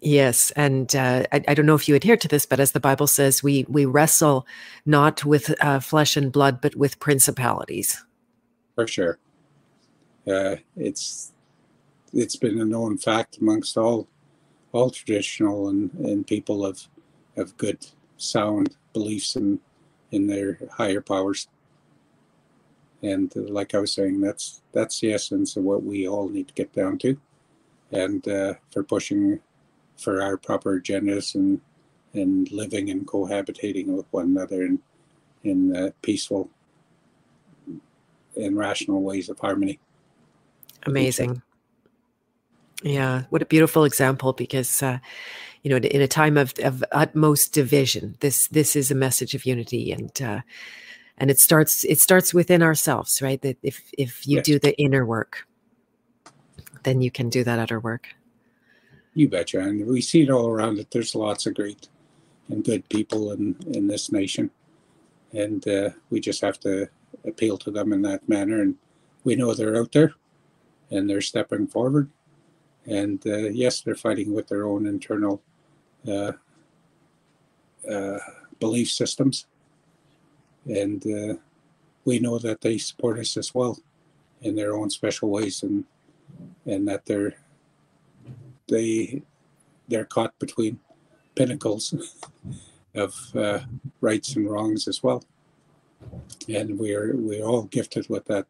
[0.00, 2.80] yes, and uh, I, I, don't know if you adhere to this, but as the
[2.80, 4.46] Bible says, we we wrestle
[4.84, 8.04] not with uh, flesh and blood, but with principalities.
[8.74, 9.18] For sure,
[10.26, 11.32] uh, it's
[12.12, 14.08] it's been a known fact amongst all
[14.72, 16.86] all traditional and, and people of
[17.36, 17.86] of good
[18.20, 19.58] sound beliefs in
[20.12, 21.48] in their higher powers.
[23.02, 26.48] And uh, like I was saying, that's that's the essence of what we all need
[26.48, 27.18] to get down to,
[27.92, 29.40] and uh, for pushing
[29.96, 31.60] for our proper agendas and
[32.12, 34.80] and living and cohabitating with one another in
[35.44, 36.50] in uh, peaceful
[38.36, 39.78] and rational ways of harmony.
[40.84, 41.42] Amazing.
[42.82, 44.98] Yeah, what a beautiful example because uh,
[45.62, 49.44] you know, in a time of, of utmost division, this this is a message of
[49.44, 50.40] unity, and uh,
[51.18, 53.40] and it starts it starts within ourselves, right?
[53.42, 54.46] That if if you yes.
[54.46, 55.46] do the inner work,
[56.84, 58.08] then you can do that outer work.
[59.14, 61.88] You betcha, and we see it all around That There's lots of great
[62.48, 64.50] and good people in in this nation,
[65.32, 66.88] and uh, we just have to
[67.26, 68.62] appeal to them in that manner.
[68.62, 68.76] And
[69.24, 70.14] we know they're out there,
[70.90, 72.08] and they're stepping forward.
[72.86, 75.42] And uh, yes, they're fighting with their own internal
[76.08, 76.32] uh,
[77.90, 78.18] uh,
[78.58, 79.46] belief systems,
[80.66, 81.34] and uh,
[82.04, 83.78] we know that they support us as well
[84.42, 85.84] in their own special ways, and
[86.66, 87.34] and that they're
[88.68, 89.22] they
[89.88, 90.78] they're caught between
[91.34, 91.94] pinnacles
[92.94, 93.60] of uh,
[94.00, 95.24] rights and wrongs as well.
[96.48, 98.46] And we're we're all gifted with that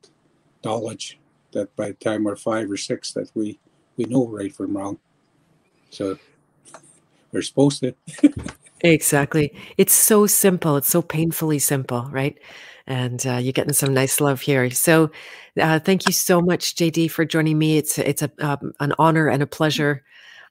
[0.65, 1.19] knowledge
[1.53, 3.59] that by the time we're five or six that we
[3.97, 4.99] we know right from wrong.
[5.91, 6.19] So
[7.33, 7.95] we're supposed to.
[8.81, 9.55] exactly.
[9.77, 10.77] It's so simple.
[10.77, 12.39] It's so painfully simple, right?
[12.87, 14.71] And uh, you're getting some nice love here.
[14.71, 15.11] So,
[15.61, 17.77] uh, thank you so much, JD, for joining me.
[17.79, 20.03] It's it's a um, an honor and a pleasure.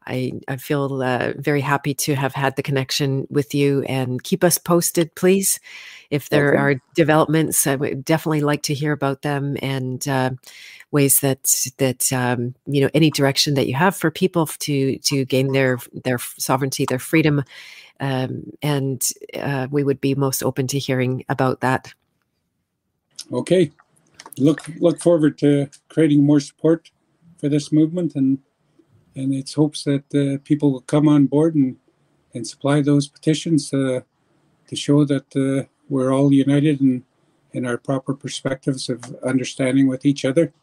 [0.10, 4.44] I, I feel uh, very happy to have had the connection with you and keep
[4.44, 5.60] us posted, please.
[6.10, 6.58] If there okay.
[6.58, 10.32] are developments, I would definitely like to hear about them and uh,
[10.92, 11.44] ways that
[11.78, 15.78] that um, you know any direction that you have for people to to gain their
[16.04, 17.44] their sovereignty, their freedom,
[18.00, 21.94] um, and uh, we would be most open to hearing about that.
[23.32, 23.72] Okay,
[24.40, 26.90] look look forward to creating more support
[27.38, 28.40] for this movement and
[29.16, 31.78] and its hopes that uh, people will come on board and
[32.34, 34.02] and supply those petitions uh,
[34.68, 37.04] to show that uh, we're all united and
[37.54, 40.54] in our proper perspectives of understanding with each other,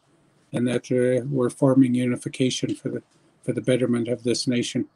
[0.53, 3.03] and that uh, we're forming unification for the
[3.43, 4.87] for the betterment of this nation,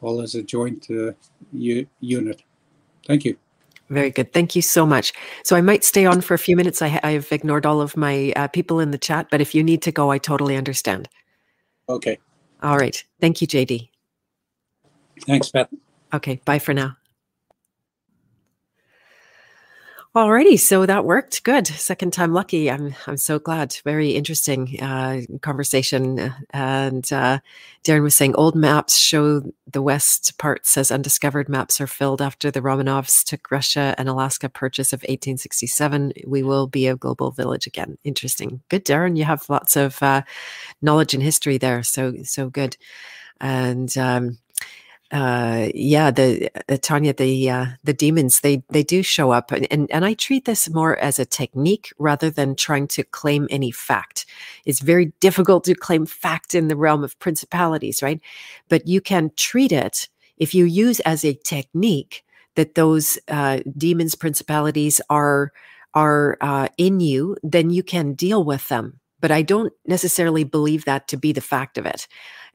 [0.00, 1.12] all as a joint uh,
[1.52, 2.42] u- unit.
[3.06, 3.36] Thank you.
[3.88, 4.32] Very good.
[4.32, 5.12] Thank you so much.
[5.42, 6.80] So I might stay on for a few minutes.
[6.80, 9.82] I, have ignored all of my uh, people in the chat, but if you need
[9.82, 11.08] to go, I totally understand.
[11.88, 12.18] Okay.
[12.62, 13.02] All right.
[13.20, 13.88] Thank you, JD.
[15.26, 15.68] Thanks, Beth.
[16.12, 16.40] Okay.
[16.44, 16.96] Bye for now.
[20.12, 21.44] Alrighty, so that worked.
[21.44, 21.68] Good.
[21.68, 22.68] Second time lucky.
[22.68, 23.76] I'm I'm so glad.
[23.84, 26.34] Very interesting uh, conversation.
[26.50, 27.38] And uh,
[27.84, 29.40] Darren was saying old maps show
[29.70, 31.48] the west parts as undiscovered.
[31.48, 36.14] Maps are filled after the Romanovs took Russia and Alaska purchase of 1867.
[36.26, 37.96] We will be a global village again.
[38.02, 38.62] Interesting.
[38.68, 39.16] Good, Darren.
[39.16, 40.22] You have lots of uh,
[40.82, 41.84] knowledge and history there.
[41.84, 42.76] So so good.
[43.40, 44.38] And um,
[45.12, 49.66] uh, yeah, the uh, Tanya, the uh, the demons, they they do show up, and,
[49.70, 53.72] and and I treat this more as a technique rather than trying to claim any
[53.72, 54.24] fact.
[54.64, 58.20] It's very difficult to claim fact in the realm of principalities, right?
[58.68, 64.14] But you can treat it if you use as a technique that those uh, demons,
[64.14, 65.52] principalities are
[65.92, 69.00] are uh, in you, then you can deal with them.
[69.20, 72.06] But I don't necessarily believe that to be the fact of it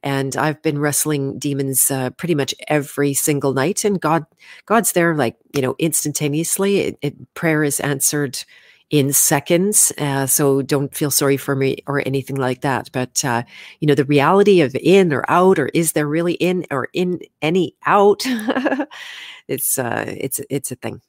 [0.02, 3.84] and I've been wrestling demons uh, pretty much every single night.
[3.84, 4.24] And God,
[4.66, 6.78] God's there, like you know, instantaneously.
[6.78, 8.42] It, it, prayer is answered
[8.90, 9.92] in seconds.
[9.98, 12.90] Uh, so don't feel sorry for me or anything like that.
[12.92, 13.42] But uh,
[13.80, 17.20] you know, the reality of in or out, or is there really in or in
[17.42, 18.22] any out?
[19.48, 21.00] it's uh, it's it's a thing.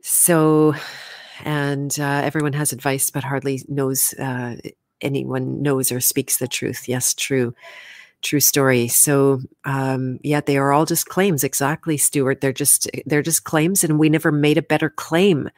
[0.00, 0.74] So
[1.44, 4.56] and uh, everyone has advice, but hardly knows uh,
[5.02, 6.88] anyone knows or speaks the truth.
[6.88, 7.54] Yes, true.
[8.22, 8.86] True story.
[8.86, 11.42] So, um, yeah, they are all just claims.
[11.42, 12.40] Exactly, Stuart.
[12.40, 15.50] They're just they're just claims, and we never made a better claim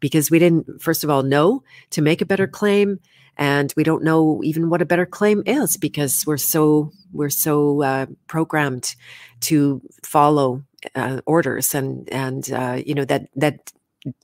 [0.00, 2.98] because we didn't, first of all, know to make a better claim,
[3.36, 7.82] and we don't know even what a better claim is because we're so we're so
[7.84, 8.96] uh, programmed
[9.42, 10.64] to follow
[10.96, 13.72] uh, orders and and uh, you know that that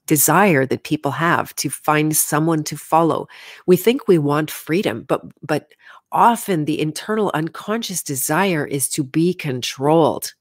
[0.07, 3.29] desire that people have to find someone to follow.
[3.66, 5.72] We think we want freedom, but but
[6.12, 10.35] often the internal unconscious desire is to be controlled.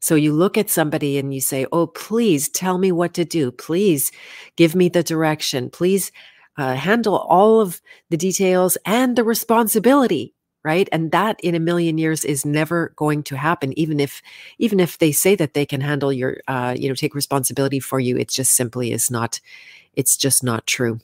[0.00, 3.52] So you look at somebody and you say, "Oh, please tell me what to do.
[3.52, 4.12] Please
[4.56, 5.70] give me the direction.
[5.70, 6.12] Please
[6.58, 10.35] uh, handle all of the details and the responsibility."
[10.66, 10.88] Right?
[10.90, 14.20] And that in a million years is never going to happen even if
[14.58, 18.00] even if they say that they can handle your uh, you know take responsibility for
[18.00, 19.40] you it just simply is not
[19.94, 20.98] it's just not true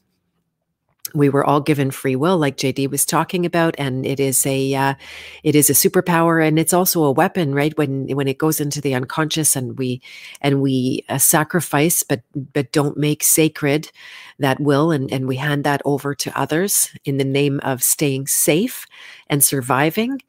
[1.15, 4.75] we were all given free will like jd was talking about and it is a
[4.75, 4.95] uh,
[5.43, 7.77] it is a superpower and it's also a weapon right?
[7.77, 10.01] When when it goes into the unconscious and we
[10.41, 13.91] and we uh, sacrifice but but don't make sacred
[14.39, 18.27] that will and and we hand that over to others in the name of staying
[18.27, 18.87] safe
[19.29, 20.21] and surviving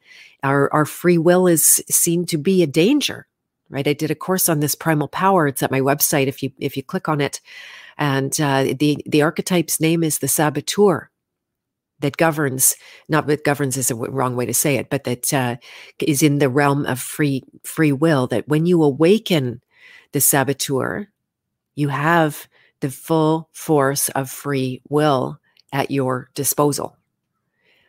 [0.42, 3.26] our our free will is seen to be a danger
[3.70, 3.88] right?
[3.88, 5.48] I did a course on this primal power.
[5.48, 7.40] It's at my website if you if you click on it
[7.98, 11.10] and uh, the the archetype's name is the saboteur
[12.00, 12.74] that governs
[13.08, 15.56] not that governs is a wrong way to say it but that uh,
[16.00, 19.60] is in the realm of free free will that when you awaken
[20.12, 21.08] the saboteur
[21.74, 22.48] you have
[22.80, 25.40] the full force of free will
[25.72, 26.96] at your disposal.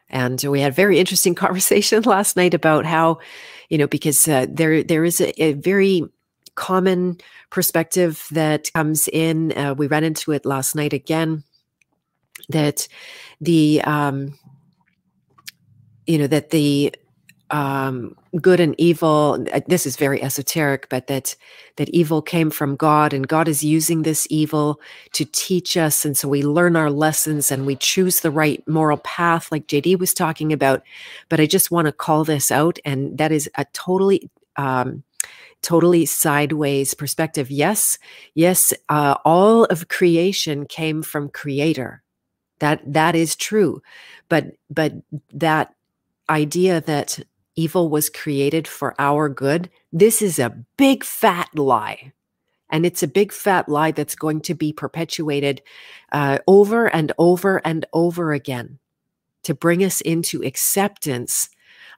[0.10, 3.20] And we had a very interesting conversation last night about how
[3.70, 6.04] you know because uh, there there is a, a very
[6.56, 7.18] common
[7.50, 9.58] perspective that comes in.
[9.58, 11.44] Uh, we ran into it last night again.
[12.50, 12.88] That
[13.42, 14.38] the um,
[16.06, 16.94] you know that the
[17.52, 19.46] um, good and evil.
[19.54, 21.36] Uh, this is very esoteric, but that
[21.78, 24.80] that evil came from God, and God is using this evil
[25.14, 28.98] to teach us, and so we learn our lessons and we choose the right moral
[28.98, 30.84] path, like JD was talking about.
[31.30, 35.04] But I just want to call this out, and that is a totally um,
[35.62, 37.50] totally sideways perspective.
[37.50, 37.98] Yes,
[38.34, 42.04] yes, uh, all of creation came from creator.
[42.60, 43.82] That that is true.
[44.30, 44.94] But but
[45.34, 45.74] that
[46.30, 47.20] idea that
[47.56, 52.12] evil was created for our good, this is a big fat lie.
[52.70, 55.62] And it's a big fat lie that's going to be perpetuated
[56.12, 58.80] uh, over and over and over again
[59.44, 61.50] to bring us into acceptance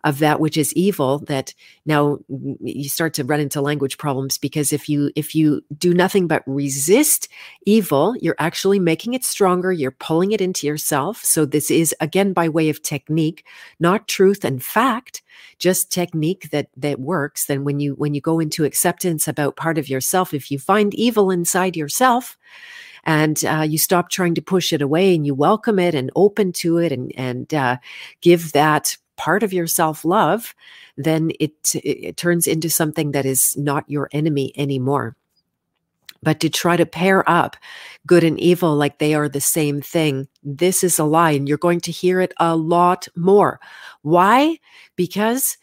[0.04, 1.54] of that which is evil that
[1.86, 2.20] now
[2.62, 6.44] you start to run into language problems because if you if you do nothing but
[6.46, 7.28] resist
[7.66, 11.24] evil you're actually making it stronger you're pulling it into yourself.
[11.24, 13.46] So this is again by way of technique
[13.80, 15.22] not truth and fact
[15.60, 17.46] just technique that that works.
[17.46, 20.94] Then when you when you go into acceptance about part of yourself if you find
[20.94, 22.38] evil inside yourself
[23.04, 26.52] and uh, you stop trying to push it away and you welcome it and open
[26.52, 27.78] to it and and uh,
[28.22, 30.56] give that part of your self love,
[30.96, 35.16] then it, it turns into something that is not your enemy anymore.
[36.24, 37.56] But to try to pair up
[38.08, 41.32] good and evil like they are the same thing, this is a lie.
[41.32, 43.60] And you're going to hear it a lot more.
[44.02, 44.60] Why?
[44.96, 45.58] Because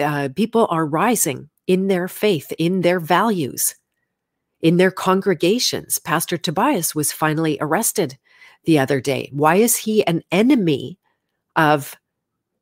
[0.00, 3.76] uh, people are rising in their faith, in their values,
[4.60, 5.98] in their congregations.
[5.98, 8.18] Pastor Tobias was finally arrested
[8.64, 9.30] the other day.
[9.32, 10.98] Why is he an enemy
[11.56, 11.96] of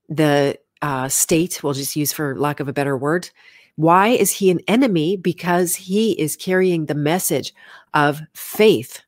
[0.08, 3.30] the uh, state, we'll just use for lack of a better word.
[3.76, 5.16] Why is he an enemy?
[5.16, 7.54] Because he is carrying the message
[7.94, 9.02] of faith,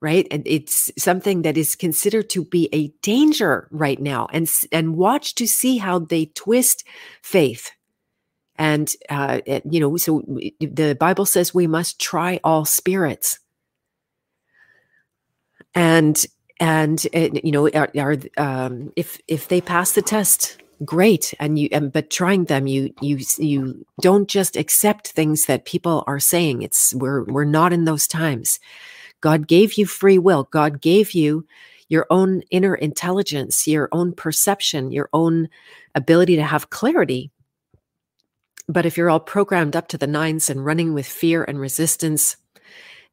[0.00, 0.26] right?
[0.30, 4.28] And it's something that is considered to be a danger right now.
[4.32, 6.84] And, and watch to see how they twist
[7.22, 7.70] faith.
[8.56, 10.22] And, uh, you know, so
[10.60, 13.38] the Bible says we must try all spirits.
[15.74, 16.26] And
[16.60, 21.34] and you know are, are um, if if they pass the test great.
[21.38, 26.04] And you and, but trying them you you you don't just accept things that people
[26.06, 26.62] are saying.
[26.62, 28.58] It's we're we're not in those times.
[29.20, 30.44] God gave you free will.
[30.50, 31.46] God gave you
[31.88, 35.48] your own inner intelligence your own perception your own
[35.94, 37.30] ability to have clarity.
[38.68, 42.36] But if you're all programmed up to the nines and running with fear and resistance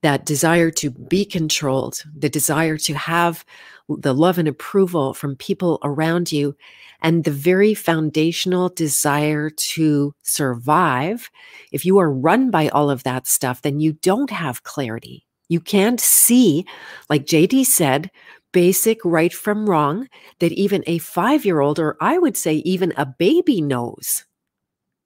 [0.04, 3.44] that desire to be controlled, the desire to have
[3.90, 6.56] the love and approval from people around you,
[7.02, 11.30] and the very foundational desire to survive.
[11.72, 15.26] If you are run by all of that stuff, then you don't have clarity.
[15.50, 16.66] You can't see,
[17.10, 18.12] like JD said,
[18.52, 20.08] basic right from wrong
[20.40, 24.26] that even a five year old, or I would say even a baby knows,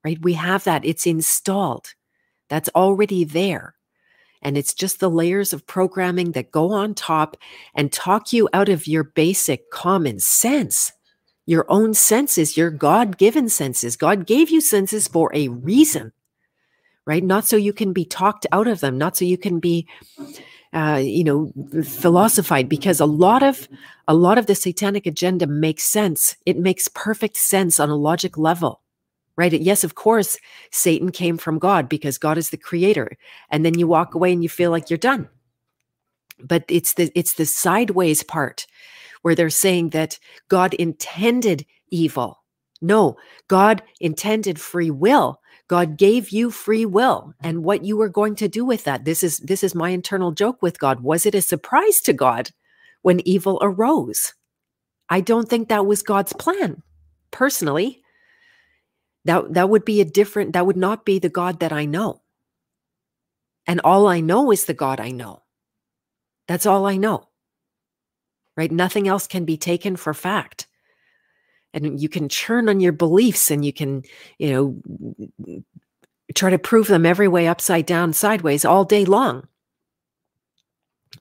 [0.04, 0.18] right?
[0.22, 1.94] We have that, it's installed,
[2.50, 3.76] that's already there.
[4.42, 7.38] And it's just the layers of programming that go on top
[7.76, 10.92] and talk you out of your basic common sense.
[11.46, 13.96] Your own senses, your God given senses.
[13.96, 16.14] God gave you senses for a reason,
[17.06, 17.24] right?
[17.24, 19.88] Not so you can be talked out of them, not so you can be
[20.74, 21.52] uh, you know
[21.84, 23.68] philosophized because a lot of
[24.08, 28.38] a lot of the satanic agenda makes sense it makes perfect sense on a logic
[28.38, 28.80] level
[29.36, 29.54] right?
[29.54, 30.38] Yes, of course,
[30.72, 33.18] Satan came from God because God is the creator.
[33.50, 35.30] And then you walk away and you feel like you're done.
[36.40, 38.66] But it's the it's the sideways part
[39.22, 40.18] where they're saying that
[40.48, 42.42] God intended evil.
[42.82, 43.16] No,
[43.48, 45.40] God intended free will.
[45.68, 49.06] God gave you free will and what you were going to do with that.
[49.06, 51.02] This is this is my internal joke with God.
[51.02, 52.50] Was it a surprise to God
[53.04, 54.34] when evil arose?
[55.10, 56.82] I don't think that was God's plan.
[57.32, 58.01] Personally,
[59.26, 62.22] that that would be a different that would not be the god that i know.
[63.68, 65.44] And all i know is the god i know.
[66.48, 67.28] That's all i know.
[68.58, 68.72] Right?
[68.72, 70.68] Nothing else can be taken for fact.
[71.74, 74.04] And you can churn on your beliefs and you can
[74.40, 75.62] you know
[76.36, 79.48] try to prove them every way upside down sideways all day long.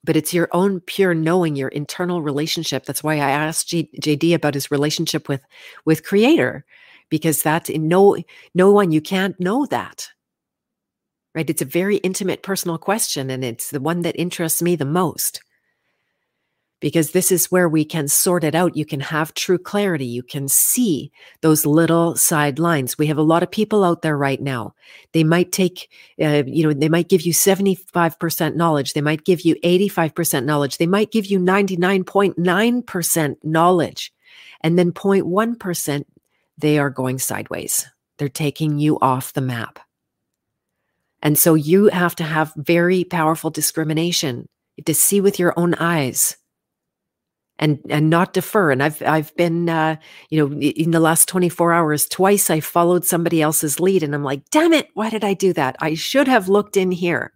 [0.02, 2.86] But it's your own pure knowing your internal relationship.
[2.86, 5.44] That's why i asked G- jd about his relationship with
[5.85, 6.64] with creator
[7.11, 8.16] because that's in no
[8.55, 10.09] no one you can't know that.
[11.35, 11.51] Right?
[11.51, 15.43] It's a very intimate personal question and it's the one that interests me the most.
[16.81, 18.74] Because this is where we can sort it out.
[18.74, 20.07] You can have true clarity.
[20.07, 21.12] You can see
[21.43, 22.97] those little side lines.
[22.97, 24.74] We have a lot of people out there right now.
[25.12, 28.95] They might take uh, you know they might give you 75% knowledge.
[28.95, 30.78] They might give you 85% knowledge.
[30.78, 34.12] They might give you 99.9% knowledge
[34.62, 36.05] and then 0.1%
[36.61, 37.87] they are going sideways.
[38.19, 39.78] They're taking you off the map.
[41.23, 44.47] And so you have to have very powerful discrimination
[44.85, 46.37] to see with your own eyes
[47.59, 48.70] and and not defer.
[48.70, 49.97] And i've i've been uh,
[50.31, 54.24] you know in the last 24 hours twice i followed somebody else's lead and i'm
[54.24, 55.77] like damn it why did i do that?
[55.81, 57.32] I should have looked in here.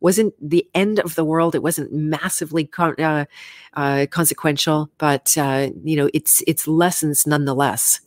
[0.00, 1.54] Wasn't the end of the world.
[1.54, 3.26] It wasn't massively con- uh,
[3.74, 8.00] uh, consequential but uh, you know it's it's lessons nonetheless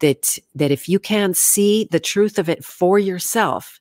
[0.00, 3.80] that that if you can't see the truth of it for yourself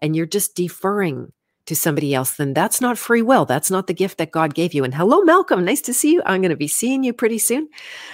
[0.00, 1.32] and you're just deferring
[1.66, 3.44] to somebody else, then that's not free will.
[3.44, 4.84] That's not the gift that God gave you.
[4.84, 5.64] And hello, Malcolm.
[5.64, 6.22] Nice to see you.
[6.24, 7.68] I'm going to be seeing you pretty soon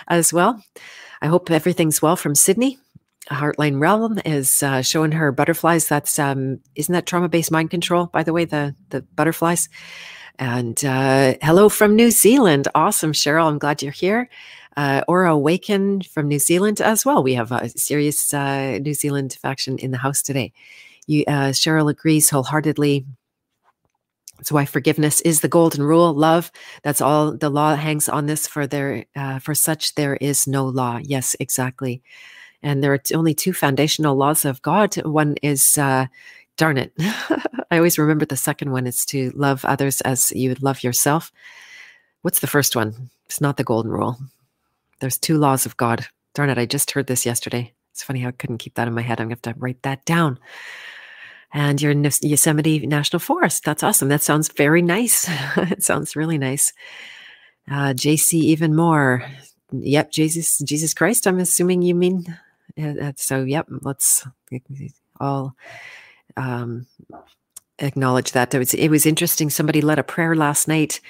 [0.09, 0.63] as well.
[1.23, 2.79] I hope everything's well from Sydney.
[3.31, 5.89] Heartline Realm is uh, showing her butterflies.
[5.89, 8.07] That's um, isn't that trauma based mind control?
[8.07, 9.69] By the way, the the butterflies.
[10.39, 12.67] And uh, hello from New Zealand.
[12.75, 13.47] Awesome, Cheryl.
[13.47, 14.29] I'm glad you're here.
[14.77, 17.23] Uh, Aura Awaken from New Zealand as well.
[17.23, 20.53] We have a serious uh, New Zealand faction in the house today.
[21.07, 23.05] You, uh, Cheryl agrees wholeheartedly.
[24.39, 26.13] That's why forgiveness is the golden rule.
[26.13, 26.51] Love,
[26.83, 28.47] that's all the law hangs on this.
[28.49, 30.99] For there, uh, for such there is no law.
[31.03, 32.03] Yes, exactly.
[32.63, 34.95] And there are only two foundational laws of God.
[35.05, 36.07] One is, uh,
[36.57, 36.93] darn it,
[37.71, 41.33] I always remember the second one is to love others as you would love yourself.
[42.23, 43.11] What's the first one?
[43.27, 44.17] It's not the golden rule.
[45.05, 46.07] There's two laws of God.
[46.35, 47.75] Darn it, I just heard this yesterday.
[47.93, 49.21] It's funny how I couldn't keep that in my head.
[49.21, 50.39] I'm going to have to write that down
[51.55, 53.65] and you're in Yosemite National Forest.
[53.65, 54.09] That's awesome.
[54.09, 55.29] That sounds very nice.
[55.57, 56.73] it sounds really nice.
[57.71, 59.25] Uh, JC, even more.
[59.71, 61.27] Yep, Jesus, Jesus Christ.
[61.27, 62.39] I'm assuming you mean.
[62.77, 63.69] Uh, so, yep.
[63.83, 64.27] Let's
[65.21, 65.55] all
[66.37, 66.87] um,
[67.79, 68.53] acknowledge that.
[68.53, 69.49] It was, it was interesting.
[69.49, 71.01] Somebody led a prayer last night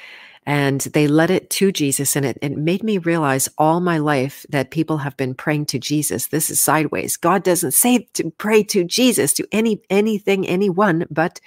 [0.46, 2.16] and they led it to Jesus.
[2.16, 5.78] And it, it made me realize all my life that people have been praying to
[5.78, 6.26] Jesus.
[6.26, 7.16] This is sideways.
[7.16, 11.40] God doesn't say to pray to Jesus, to any anything, anyone, but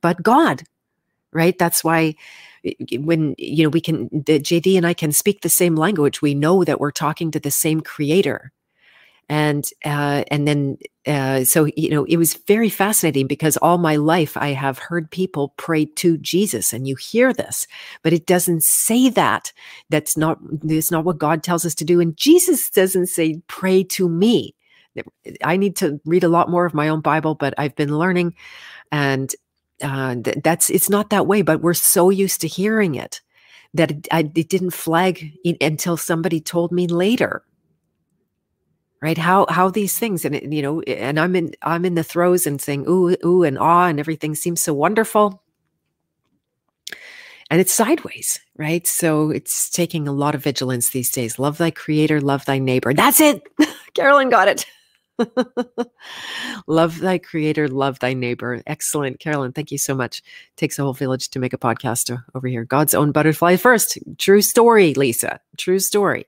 [0.00, 0.62] but God.
[1.32, 1.58] Right?
[1.58, 2.14] That's why
[2.98, 6.34] when you know we can the JD and I can speak the same language, we
[6.34, 8.52] know that we're talking to the same creator
[9.28, 13.96] and uh, and then uh, so you know it was very fascinating because all my
[13.96, 17.66] life I have heard people pray to Jesus, and you hear this,
[18.02, 19.52] but it doesn't say that.
[19.88, 23.82] That's not that's not what God tells us to do, and Jesus doesn't say pray
[23.84, 24.54] to me.
[25.44, 28.34] I need to read a lot more of my own Bible, but I've been learning,
[28.92, 29.34] and
[29.82, 31.40] uh, th- that's it's not that way.
[31.42, 33.22] But we're so used to hearing it
[33.72, 37.44] that it, I, it didn't flag until somebody told me later
[39.00, 39.18] right?
[39.18, 42.60] How how these things and you know and i'm in i'm in the throes and
[42.60, 45.42] saying ooh ooh and ah and everything seems so wonderful.
[47.50, 48.86] And it's sideways right?
[48.86, 51.38] So it's taking a lot of vigilance these days.
[51.38, 52.92] Love thy creator love thy neighbor.
[52.92, 53.42] That's it.
[53.94, 54.66] Carolyn got it.
[56.66, 58.62] Love thy creator love thy neighbor.
[58.66, 59.18] Excellent.
[59.18, 60.22] Carolyn thank you so much.
[60.56, 62.64] Takes a whole village to make a podcast over here.
[62.64, 63.98] God's own butterfly first.
[64.18, 65.40] True story lisa.
[65.56, 66.26] True story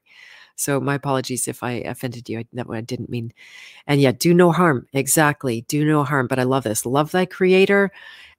[0.61, 2.41] so my apologies if I offended you.
[2.41, 3.33] I, that I didn't mean.
[3.87, 4.87] And yet, do no harm.
[4.93, 5.63] Exactly.
[5.63, 6.27] Do no harm.
[6.27, 6.85] But I love this.
[6.85, 7.91] Love thy creator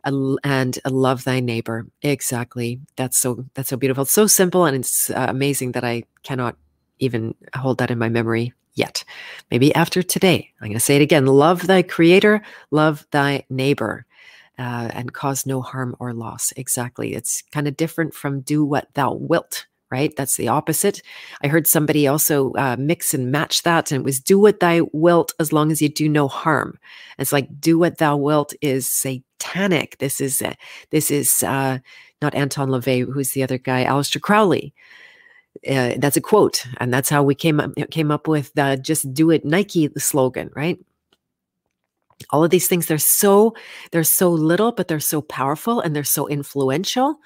[0.03, 1.87] and love thy neighbor.
[2.03, 2.79] Exactly.
[2.95, 4.03] That's so, that's so beautiful.
[4.03, 4.65] It's so simple.
[4.65, 6.55] And it's uh, amazing that I cannot
[6.99, 9.03] even hold that in my memory yet.
[9.49, 11.25] Maybe after today, I'm going to say it again.
[11.25, 14.05] Love thy creator, love thy neighbor.
[14.59, 16.53] Uh, and cause no harm or loss.
[16.55, 17.15] Exactly.
[17.15, 20.15] It's kind of different from do what thou wilt right?
[20.15, 21.01] That's the opposite.
[21.43, 24.87] I heard somebody also uh, mix and match that, and it was do what thou
[24.93, 26.79] wilt as long as you do no harm.
[27.19, 29.97] It's like do what thou wilt is satanic.
[29.99, 30.53] This is uh,
[30.89, 31.79] this is uh,
[32.21, 34.73] not Anton LaVey, who's the other guy, Aleister Crowley.
[35.67, 39.13] Uh, that's a quote, and that's how we came up came up with the "Just
[39.13, 40.79] Do It" Nike slogan, right?
[42.29, 43.53] All of these things they're so
[43.91, 47.19] they're so little, but they're so powerful and they're so influential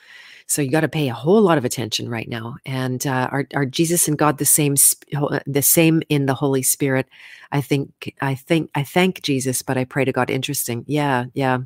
[0.48, 2.56] so you got to pay a whole lot of attention right now.
[2.66, 4.76] And uh, are are Jesus and God the same
[5.16, 7.08] uh, the same in the Holy Spirit?
[7.52, 10.30] I think I think I thank Jesus, but I pray to God.
[10.30, 10.84] Interesting.
[10.88, 11.60] Yeah, yeah.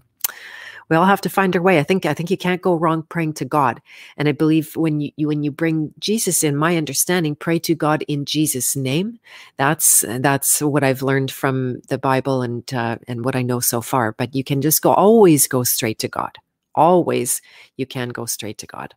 [0.89, 1.77] We all have to find our way.
[1.77, 3.81] I think I think you can't go wrong praying to God.
[4.17, 7.75] And I believe when you, you when you bring Jesus in, my understanding, pray to
[7.75, 9.19] God in Jesus' name.
[9.57, 13.81] That's that's what I've learned from the Bible and uh, and what I know so
[13.81, 14.13] far.
[14.13, 16.39] But you can just go always go straight to God
[16.79, 17.41] always
[17.75, 18.95] you can go straight to God.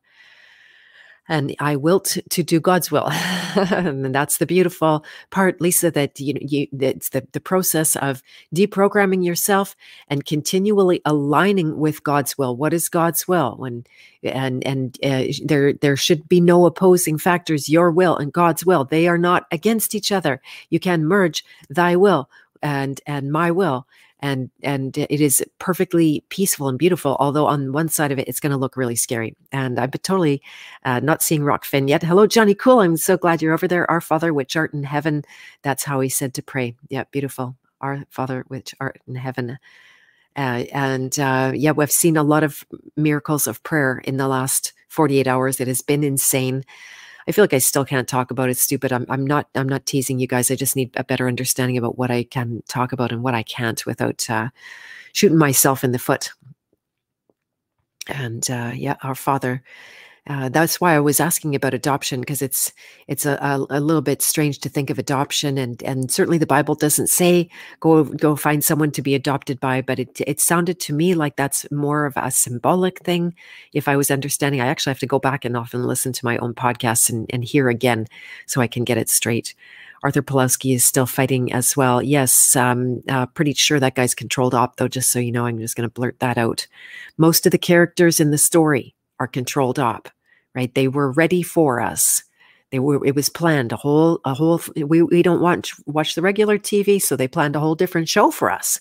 [1.28, 5.88] And I will t- to do God's will, and that's the beautiful part, Lisa.
[5.88, 9.76] That you know, you it's the the process of deprogramming yourself
[10.08, 12.56] and continually aligning with God's will.
[12.56, 13.54] What is God's will?
[13.56, 13.84] When
[14.24, 17.68] and and uh, there there should be no opposing factors.
[17.68, 20.42] Your will and God's will they are not against each other.
[20.70, 22.28] You can merge Thy will
[22.62, 23.86] and and my will
[24.22, 27.16] and and it is perfectly peaceful and beautiful.
[27.18, 29.36] Although on one side of it, it's going to look really scary.
[29.50, 30.40] And I'm totally
[30.84, 32.04] uh, not seeing Rokfin yet.
[32.04, 32.80] Hello, Johnny Cool.
[32.80, 33.90] I'm so glad you're over there.
[33.90, 35.24] Our Father which art in heaven.
[35.62, 36.76] That's how he said to pray.
[36.88, 37.56] Yeah, beautiful.
[37.80, 39.58] Our Father which art in heaven.
[40.36, 42.64] Uh, and uh, yeah, we've seen a lot of
[42.96, 45.60] miracles of prayer in the last 48 hours.
[45.60, 46.64] It has been insane.
[47.26, 48.56] I feel like I still can't talk about it.
[48.56, 48.92] Stupid.
[48.92, 49.48] I'm, I'm not.
[49.54, 50.50] I'm not teasing you guys.
[50.50, 53.42] I just need a better understanding about what I can talk about and what I
[53.42, 54.48] can't without uh,
[55.12, 56.32] shooting myself in the foot.
[58.08, 59.62] And uh, yeah, our Father
[60.28, 62.72] uh, that's why I was asking about adoption because it's
[63.08, 66.46] it's a, a, a, little bit strange to think of adoption and and certainly the
[66.46, 67.48] Bible doesn't say
[67.80, 71.34] go go find someone to be adopted by, but it it sounded to me like
[71.34, 73.34] that's more of a symbolic thing.
[73.72, 76.38] If I was understanding, I actually have to go back and often listen to my
[76.38, 78.06] own podcasts and, and hear again
[78.46, 79.56] so I can get it straight.
[80.04, 82.00] Arthur Pawlowski is still fighting as well.
[82.02, 85.58] Yes, um, uh, pretty sure that guy's controlled op, though, just so you know, I'm
[85.58, 86.66] just going to blurt that out.
[87.18, 88.96] Most of the characters in the story
[89.26, 90.08] controlled op,
[90.54, 90.74] right?
[90.74, 92.22] They were ready for us.
[92.70, 96.14] They were, it was planned a whole, a whole, we, we don't want to watch
[96.14, 97.00] the regular TV.
[97.00, 98.80] So they planned a whole different show for us.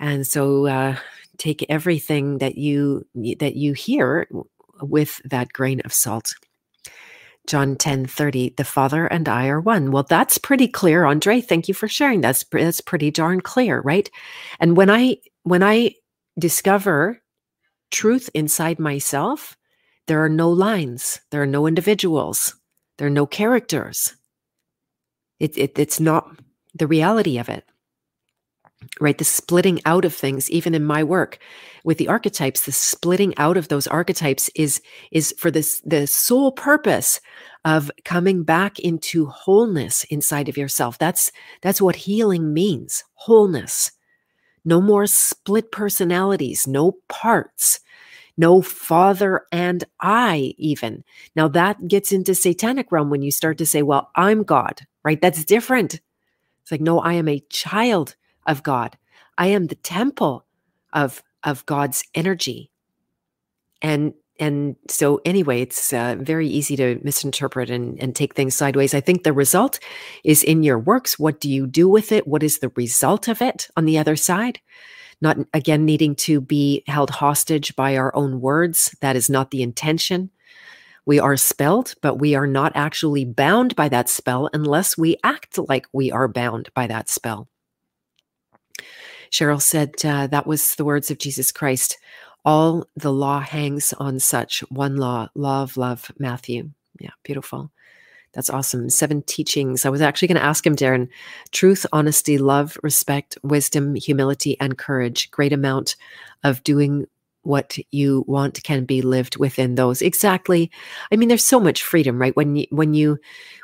[0.00, 0.96] And so, uh,
[1.36, 3.06] take everything that you,
[3.38, 4.28] that you hear
[4.80, 6.34] with that grain of salt.
[7.46, 9.90] John 10 30, the Father and I are one.
[9.90, 11.40] Well, that's pretty clear, Andre.
[11.40, 12.22] Thank you for sharing.
[12.22, 14.08] That's that's pretty darn clear, right?
[14.60, 15.94] And when I when I
[16.38, 17.20] discover
[17.94, 19.56] truth inside myself,
[20.08, 22.54] there are no lines, there are no individuals,
[22.98, 24.16] there are no characters.
[25.38, 26.28] It, it, it's not
[26.74, 27.64] the reality of it.
[29.00, 31.38] Right, the splitting out of things, even in my work
[31.84, 36.52] with the archetypes, the splitting out of those archetypes is is for this the sole
[36.52, 37.20] purpose
[37.64, 40.98] of coming back into wholeness inside of yourself.
[40.98, 43.92] That's that's what healing means, wholeness.
[44.66, 47.80] No more split personalities, no parts,
[48.36, 51.04] no father and I, even.
[51.36, 55.20] Now that gets into satanic realm when you start to say, well, I'm God, right?
[55.20, 56.00] That's different.
[56.62, 58.16] It's like, no, I am a child
[58.46, 58.96] of God.
[59.36, 60.44] I am the temple
[60.92, 62.70] of, of God's energy.
[63.82, 68.94] And and so anyway it's uh, very easy to misinterpret and, and take things sideways
[68.94, 69.78] i think the result
[70.24, 73.40] is in your works what do you do with it what is the result of
[73.40, 74.60] it on the other side
[75.20, 78.94] not again needing to be held hostage by our own words.
[79.00, 80.30] That is not the intention.
[81.06, 85.58] We are spelled, but we are not actually bound by that spell unless we act
[85.58, 87.48] like we are bound by that spell.
[89.30, 91.98] Cheryl said uh, that was the words of Jesus Christ.
[92.44, 96.70] All the law hangs on such one law, of love, Matthew.
[97.00, 97.70] Yeah, beautiful.
[98.34, 98.90] That's awesome.
[98.90, 99.86] Seven teachings.
[99.86, 101.08] I was actually going to ask him, Darren
[101.52, 105.30] truth, honesty, love, respect, wisdom, humility, and courage.
[105.30, 105.96] Great amount
[106.42, 107.06] of doing
[107.44, 110.70] what you want can be lived within those exactly
[111.12, 113.18] i mean there's so much freedom right when you when you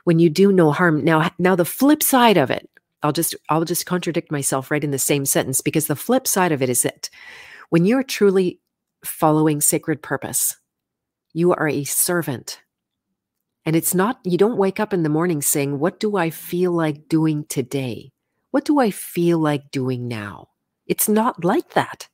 [0.05, 2.69] when you do no harm now now the flip side of it
[3.03, 6.53] i'll just i'll just contradict myself right in the same sentence because the flip side
[6.53, 7.09] of it is that
[7.71, 8.61] when you're truly
[9.03, 10.57] following sacred purpose
[11.33, 12.61] you are a servant
[13.67, 16.73] and it's not, you don't wake up in the morning saying, What do I feel
[16.73, 18.13] like doing today?
[18.51, 20.49] What do I feel like doing now?
[20.87, 22.09] It's not like that.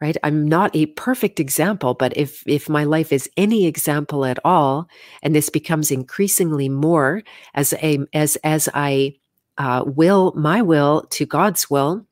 [0.00, 0.16] Right?
[0.22, 4.88] I'm not a perfect example, but if if my life is any example at all,
[5.22, 7.22] and this becomes increasingly more
[7.52, 9.16] as a as as I
[9.58, 12.06] uh, will my will to God's will,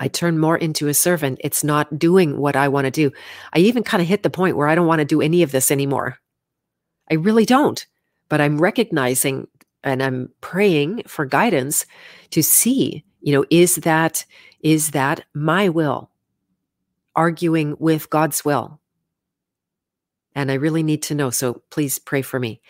[0.00, 1.40] I turn more into a servant.
[1.44, 3.12] It's not doing what I want to do.
[3.52, 5.52] I even kind of hit the point where I don't want to do any of
[5.52, 6.18] this anymore.
[7.10, 7.84] I really don't.
[8.28, 9.48] But I'm recognizing
[9.82, 11.86] and I'm praying for guidance
[12.30, 14.24] to see, you know, is that
[14.60, 16.10] is that my will
[17.14, 18.80] arguing with God's will?
[20.34, 21.30] And I really need to know.
[21.30, 22.60] So please pray for me.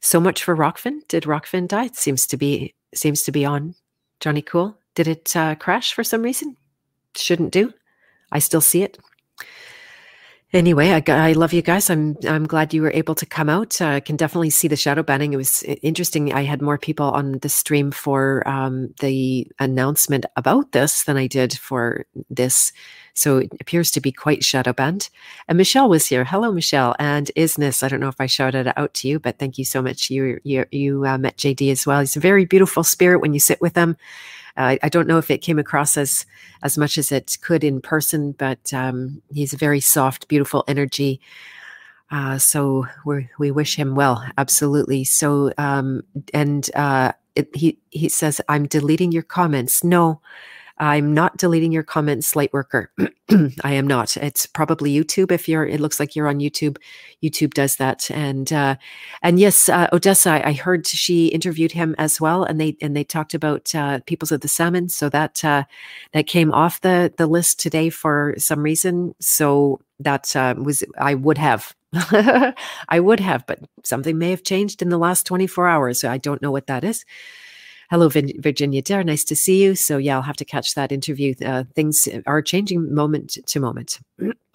[0.00, 1.00] So much for Rokfin.
[1.08, 1.86] Did Rokfin die?
[1.86, 3.74] It seems to be seems to be on.
[4.20, 4.76] Johnny Cool.
[4.94, 6.56] Did it uh, crash for some reason?
[7.16, 7.72] Shouldn't do.
[8.32, 8.98] I still see it
[10.52, 11.90] anyway, I, I love you guys.
[11.90, 13.80] I'm I'm glad you were able to come out.
[13.80, 15.32] Uh, I can definitely see the shadow banning.
[15.32, 16.32] It was interesting.
[16.32, 21.26] I had more people on the stream for um, the announcement about this than I
[21.26, 22.72] did for this.
[23.14, 25.10] So it appears to be quite shadow banned.
[25.48, 26.24] And Michelle was here.
[26.24, 26.94] Hello, Michelle.
[26.98, 27.82] And Isness.
[27.82, 30.10] I don't know if I shouted it out to you, but thank you so much.
[30.10, 32.00] You you you uh, met JD as well.
[32.00, 33.96] He's a very beautiful spirit when you sit with him.
[34.56, 36.26] Uh, I don't know if it came across as
[36.62, 41.20] as much as it could in person, but um, he's a very soft, beautiful energy.
[42.10, 45.04] Uh, so we we wish him well, absolutely.
[45.04, 46.02] So um,
[46.34, 50.20] and uh, it, he he says, "I'm deleting your comments." No,
[50.80, 52.86] I'm not deleting your comments, Lightworker.
[53.62, 54.16] I am not.
[54.16, 55.30] It's probably YouTube.
[55.30, 56.78] If you're, it looks like you're on YouTube.
[57.22, 58.10] YouTube does that.
[58.10, 58.76] And uh,
[59.22, 60.40] and yes, uh, Odessa.
[60.44, 64.32] I heard she interviewed him as well, and they and they talked about uh, Peoples
[64.32, 64.88] of the Salmon.
[64.88, 65.64] So that uh,
[66.12, 69.14] that came off the the list today for some reason.
[69.20, 74.80] So that uh, was I would have I would have, but something may have changed
[74.80, 76.00] in the last 24 hours.
[76.00, 77.04] So I don't know what that is.
[77.90, 79.02] Hello, Virginia Dare.
[79.02, 79.74] Nice to see you.
[79.74, 81.34] So, yeah, I'll have to catch that interview.
[81.44, 83.98] Uh, things are changing moment to moment.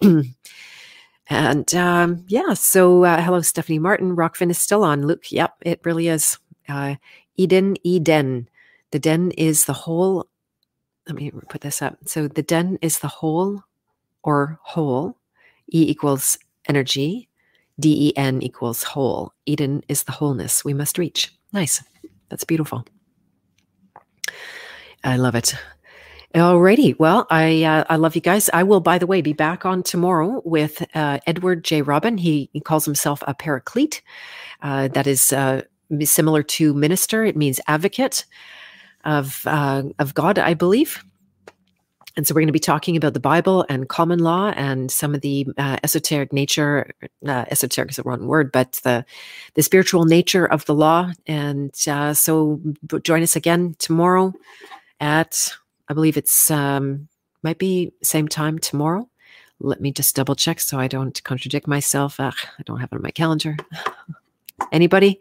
[1.28, 4.16] and um, yeah, so uh, hello, Stephanie Martin.
[4.16, 5.06] Rokfin is still on.
[5.06, 6.38] Luke, yep, it really is.
[6.66, 6.94] Uh,
[7.36, 8.48] Eden, Eden.
[8.92, 10.26] The den is the whole.
[11.06, 11.98] Let me put this up.
[12.06, 13.62] So, the den is the whole
[14.22, 15.18] or whole.
[15.70, 16.38] E equals
[16.70, 17.28] energy.
[17.78, 19.34] D E N equals whole.
[19.44, 21.34] Eden is the wholeness we must reach.
[21.52, 21.82] Nice.
[22.30, 22.86] That's beautiful.
[25.04, 25.54] I love it.
[26.34, 26.98] Alrighty.
[26.98, 28.50] Well, I uh, I love you guys.
[28.52, 31.80] I will, by the way, be back on tomorrow with uh, Edward J.
[31.80, 32.18] Robin.
[32.18, 34.02] He, he calls himself a paraclete.
[34.60, 35.62] Uh, that is uh,
[36.02, 37.24] similar to minister.
[37.24, 38.26] It means advocate
[39.04, 41.02] of uh, of God, I believe.
[42.16, 45.14] And so we're going to be talking about the Bible and common law and some
[45.14, 46.90] of the uh, esoteric nature,
[47.26, 49.04] uh, esoteric is the wrong word, but the,
[49.54, 51.12] the spiritual nature of the law.
[51.26, 52.60] And uh, so
[53.02, 54.32] join us again tomorrow
[54.98, 55.52] at,
[55.88, 57.08] I believe it's, um,
[57.42, 59.08] might be same time tomorrow.
[59.60, 62.18] Let me just double check so I don't contradict myself.
[62.18, 63.56] Ugh, I don't have it on my calendar.
[64.72, 65.20] Anybody?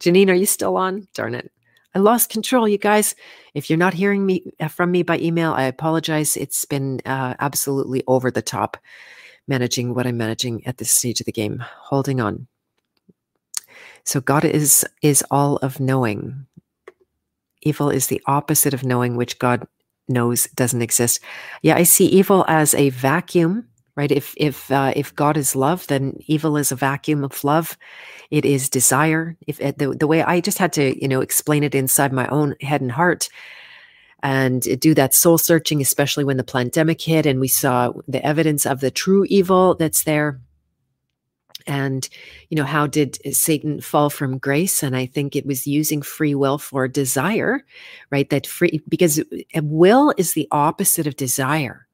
[0.00, 1.06] Janine, are you still on?
[1.14, 1.52] Darn it.
[1.94, 3.14] I lost control, you guys.
[3.54, 6.36] If you're not hearing me uh, from me by email, I apologize.
[6.36, 8.76] It's been uh, absolutely over the top
[9.48, 11.62] managing what I'm managing at this stage of the game.
[11.80, 12.46] Holding on.
[14.04, 16.46] So God is is all of knowing.
[17.62, 19.66] Evil is the opposite of knowing, which God
[20.08, 21.20] knows doesn't exist.
[21.62, 24.10] Yeah, I see evil as a vacuum right?
[24.10, 27.76] If if uh, if god is love then evil is a vacuum of love.
[28.30, 29.36] It is desire.
[29.46, 32.26] If uh, the, the way i just had to you know explain it inside my
[32.28, 33.28] own head and heart
[34.22, 38.64] and do that soul searching especially when the pandemic hit and we saw the evidence
[38.66, 40.40] of the true evil that's there.
[41.66, 42.08] And
[42.48, 44.82] you know how did satan fall from grace?
[44.82, 47.64] And i think it was using free will for desire
[48.10, 48.28] right?
[48.30, 49.24] That free because uh,
[49.62, 51.86] will is the opposite of desire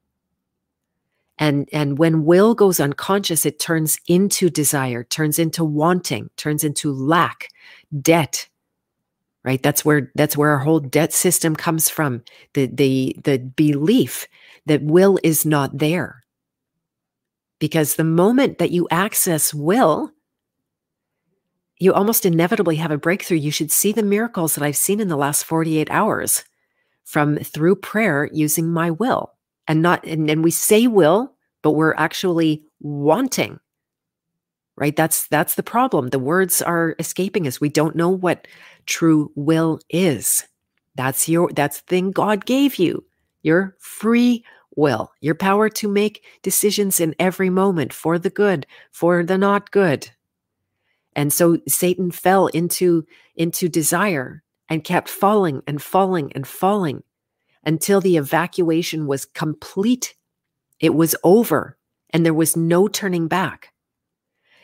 [1.39, 6.93] and and when will goes unconscious it turns into desire turns into wanting turns into
[6.93, 7.49] lack
[8.01, 8.49] debt
[9.49, 9.63] right?
[9.63, 12.23] That's where that's where our whole debt system comes from.
[12.53, 14.27] The the the belief
[14.67, 16.23] that will is not there.
[17.59, 20.13] Because the moment that you access will
[21.79, 23.39] you almost inevitably have a breakthrough.
[23.39, 26.45] You should see the miracles that i've seen in the last 48 hours
[27.05, 29.33] from through prayer using my will
[29.69, 33.61] and not and, and we say will but we're actually wanting
[34.79, 34.95] right?
[34.95, 36.09] That's that's the problem.
[36.09, 37.61] The words are escaping us.
[37.61, 38.47] We don't know what
[38.87, 40.47] true will is.
[40.95, 43.05] That's your that's the thing god gave you
[43.43, 44.45] your free
[44.77, 49.71] will your power to make decisions in every moment for the good for the not
[49.71, 50.11] good.
[51.15, 53.05] And so satan fell into
[53.35, 57.03] into desire and kept falling and falling and falling
[57.65, 60.15] until the evacuation was complete.
[60.81, 61.77] It was over
[62.11, 63.73] and there was no turning back.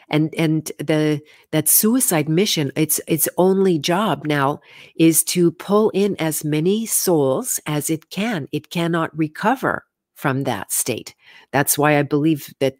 [0.08, 4.60] And and the that suicide mission, its its only job now
[4.96, 8.46] is to pull in as many souls as it can.
[8.52, 11.14] It cannot recover from that state.
[11.52, 12.76] That's why I believe that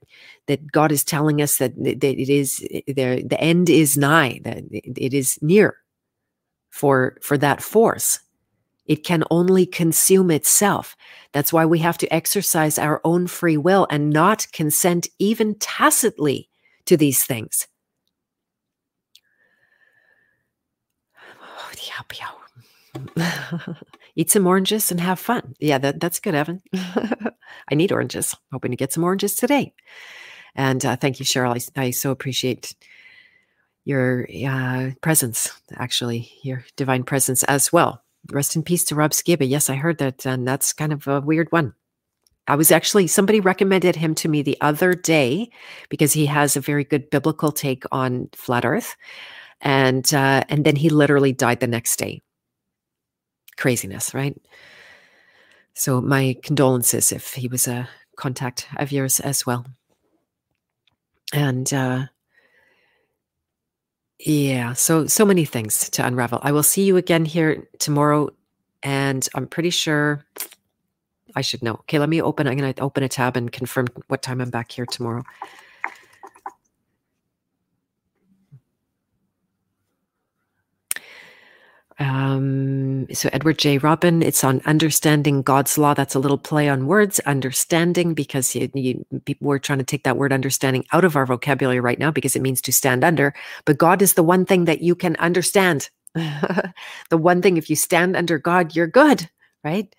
[0.48, 4.64] that God is telling us that, that it is the the end is nigh, that
[4.70, 5.78] it is near
[6.70, 8.20] for for that force
[8.86, 10.96] it can only consume itself.
[11.32, 16.48] That's why we have to exercise our own free will and not consent even tacitly
[16.86, 17.66] to these things.
[24.16, 25.54] Eat some oranges and have fun.
[25.58, 26.62] Yeah, that, that's good, Evan.
[26.74, 28.36] I need oranges.
[28.52, 29.72] Hoping to get some oranges today.
[30.54, 31.58] And uh, thank you, Cheryl.
[31.76, 32.76] I, I so appreciate
[33.84, 38.03] your uh, presence, actually, your divine presence as well.
[38.30, 39.48] Rest in peace to Rob Skiba.
[39.48, 41.74] Yes, I heard that, and that's kind of a weird one.
[42.46, 45.50] I was actually somebody recommended him to me the other day
[45.88, 48.96] because he has a very good biblical take on flat Earth,
[49.60, 52.22] and uh, and then he literally died the next day.
[53.56, 54.36] Craziness, right?
[55.74, 59.66] So my condolences if he was a contact of yours as well.
[61.32, 62.06] And uh,
[64.18, 66.38] yeah, so so many things to unravel.
[66.42, 68.30] I will see you again here tomorrow,
[68.82, 70.24] and I'm pretty sure
[71.36, 71.72] I should know.
[71.72, 72.46] Okay, let me open.
[72.46, 75.24] I'm going to open a tab and confirm what time I'm back here tomorrow.
[81.98, 83.78] Um, so Edward J.
[83.78, 85.94] Robin, it's on understanding God's law.
[85.94, 89.06] That's a little play on words, understanding, because you, you,
[89.48, 92.42] are trying to take that word understanding out of our vocabulary right now because it
[92.42, 93.32] means to stand under.
[93.64, 95.88] But God is the one thing that you can understand.
[96.14, 96.72] the
[97.10, 99.28] one thing, if you stand under God, you're good,
[99.62, 99.94] right?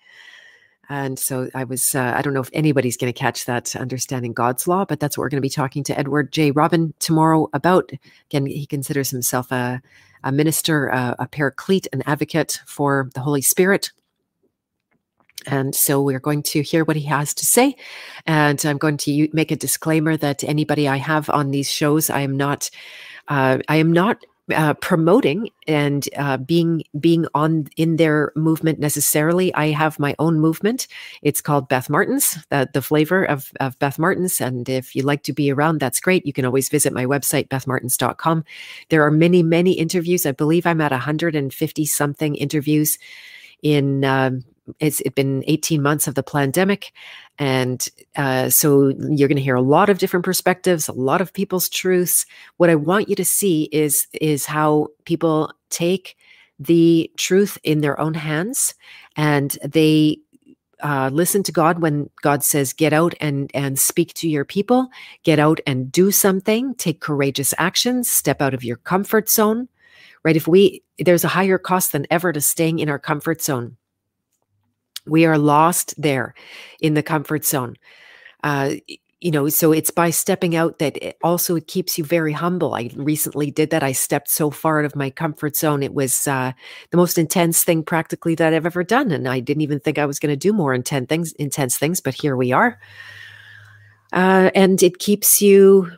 [0.88, 4.32] And so I was, uh, I don't know if anybody's going to catch that understanding
[4.32, 6.52] God's law, but that's what we're going to be talking to Edward J.
[6.52, 7.90] Robin tomorrow about.
[8.30, 9.82] Again, he considers himself a,
[10.26, 13.92] a minister, a, paraclete, an advocate for the Holy Spirit.
[15.46, 17.76] And so we're going to hear what he has to say.
[18.26, 22.20] And I'm going to make a disclaimer that anybody I have on these shows, I
[22.20, 22.68] am not,
[23.28, 24.24] uh, I am not
[24.54, 29.52] uh, promoting and uh, being being on in their movement necessarily.
[29.54, 30.86] I have my own movement.
[31.22, 34.40] It's called Beth Martens, the, the flavor of, of Beth Martens.
[34.40, 36.24] And if you like to be around, that's great.
[36.26, 38.44] You can always visit my website, bethmartens.com.
[38.88, 40.26] There are many, many interviews.
[40.26, 42.98] I believe I'm at 150 something interviews
[43.62, 44.44] in um,
[44.80, 46.92] it's it been 18 months of the pandemic
[47.38, 51.32] and uh, so you're going to hear a lot of different perspectives a lot of
[51.32, 52.26] people's truths
[52.56, 56.16] what i want you to see is is how people take
[56.58, 58.74] the truth in their own hands
[59.16, 60.18] and they
[60.82, 64.88] uh, listen to God when God says, "Get out and and speak to your people.
[65.22, 66.74] Get out and do something.
[66.74, 68.10] Take courageous actions.
[68.10, 69.68] Step out of your comfort zone."
[70.22, 70.36] Right?
[70.36, 73.76] If we there's a higher cost than ever to staying in our comfort zone.
[75.06, 76.34] We are lost there
[76.80, 77.76] in the comfort zone.
[78.42, 78.74] Uh,
[79.20, 82.74] you know, so it's by stepping out that it also it keeps you very humble.
[82.74, 83.82] I recently did that.
[83.82, 85.82] I stepped so far out of my comfort zone.
[85.82, 86.52] It was uh,
[86.90, 90.06] the most intense thing practically that I've ever done, and I didn't even think I
[90.06, 91.32] was going to do more intense things.
[91.32, 92.78] Intense things, but here we are.
[94.12, 95.90] Uh, and it keeps you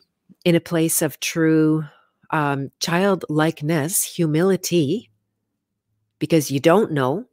[0.44, 1.84] in a place of true
[2.30, 5.10] um, childlikeness, humility,
[6.18, 7.27] because you don't know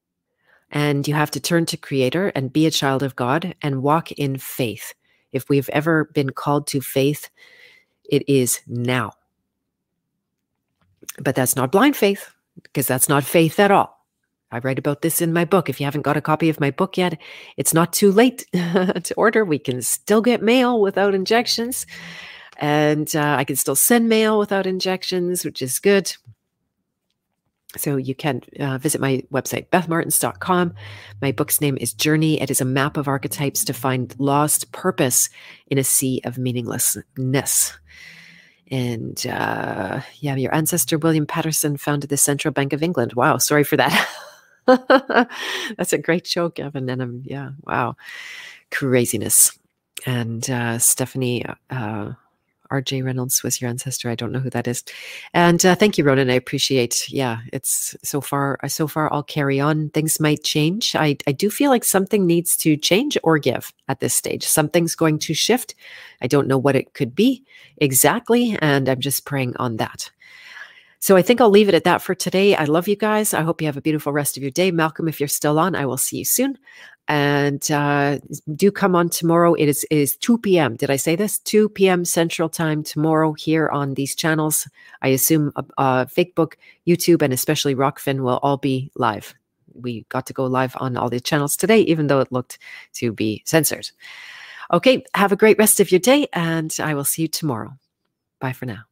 [0.75, 4.11] and you have to turn to Creator and be a child of God and walk
[4.11, 4.93] in faith.
[5.31, 7.29] If we've ever been called to faith,
[8.03, 9.13] it is now.
[11.17, 12.29] But that's not blind faith,
[12.61, 14.05] because that's not faith at all.
[14.51, 15.69] I write about this in my book.
[15.69, 17.17] If you haven't got a copy of my book yet,
[17.55, 19.45] it's not too late to order.
[19.45, 21.85] We can still get mail without injections.
[22.57, 26.15] And uh, I can still send mail without injections, which is good.
[27.77, 30.73] So you can uh, visit my website, bethmartens.com.
[31.21, 32.41] My book's name is Journey.
[32.41, 35.29] It is a map of archetypes to find lost purpose
[35.67, 37.77] in a sea of meaninglessness.
[38.71, 43.13] And uh, yeah, your ancestor William Paterson founded the Central Bank of England.
[43.13, 44.09] Wow, sorry for that.
[45.77, 46.89] That's a great show, Gavin.
[46.89, 47.95] And um, yeah, wow,
[48.71, 49.57] craziness.
[50.05, 52.13] And uh, Stephanie uh,
[52.75, 53.03] R.J.
[53.03, 54.09] Reynolds was your ancestor.
[54.09, 54.83] I don't know who that is.
[55.33, 56.29] And uh, thank you, Ronan.
[56.29, 57.09] I appreciate.
[57.09, 58.59] Yeah, it's so far.
[58.61, 59.89] Uh, so far, I'll carry on.
[59.91, 60.93] Things might change.
[60.95, 64.43] I I do feel like something needs to change or give at this stage.
[64.43, 65.73] Something's going to shift.
[66.21, 67.43] I don't know what it could be
[67.77, 70.11] exactly, and I'm just praying on that.
[70.99, 72.55] So I think I'll leave it at that for today.
[72.55, 73.33] I love you guys.
[73.33, 74.71] I hope you have a beautiful rest of your day.
[74.71, 76.57] Malcolm, if you're still on, I will see you soon
[77.07, 78.19] and uh,
[78.55, 79.53] do come on tomorrow.
[79.53, 80.75] It is is two p.m.
[80.75, 81.39] Did I say this?
[81.39, 82.05] Two p.m.
[82.05, 84.67] Central Time tomorrow here on these channels.
[85.01, 86.53] I assume uh, uh, Facebook,
[86.87, 89.35] YouTube, and especially Rokfin will all be live.
[89.73, 92.57] We got to go live on all the channels today, even though it looked
[92.93, 93.91] to be censored.
[94.73, 97.73] Okay, have a great rest of your day, and I will see you tomorrow.
[98.39, 98.83] Bye for now.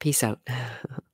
[0.00, 0.40] Peace out.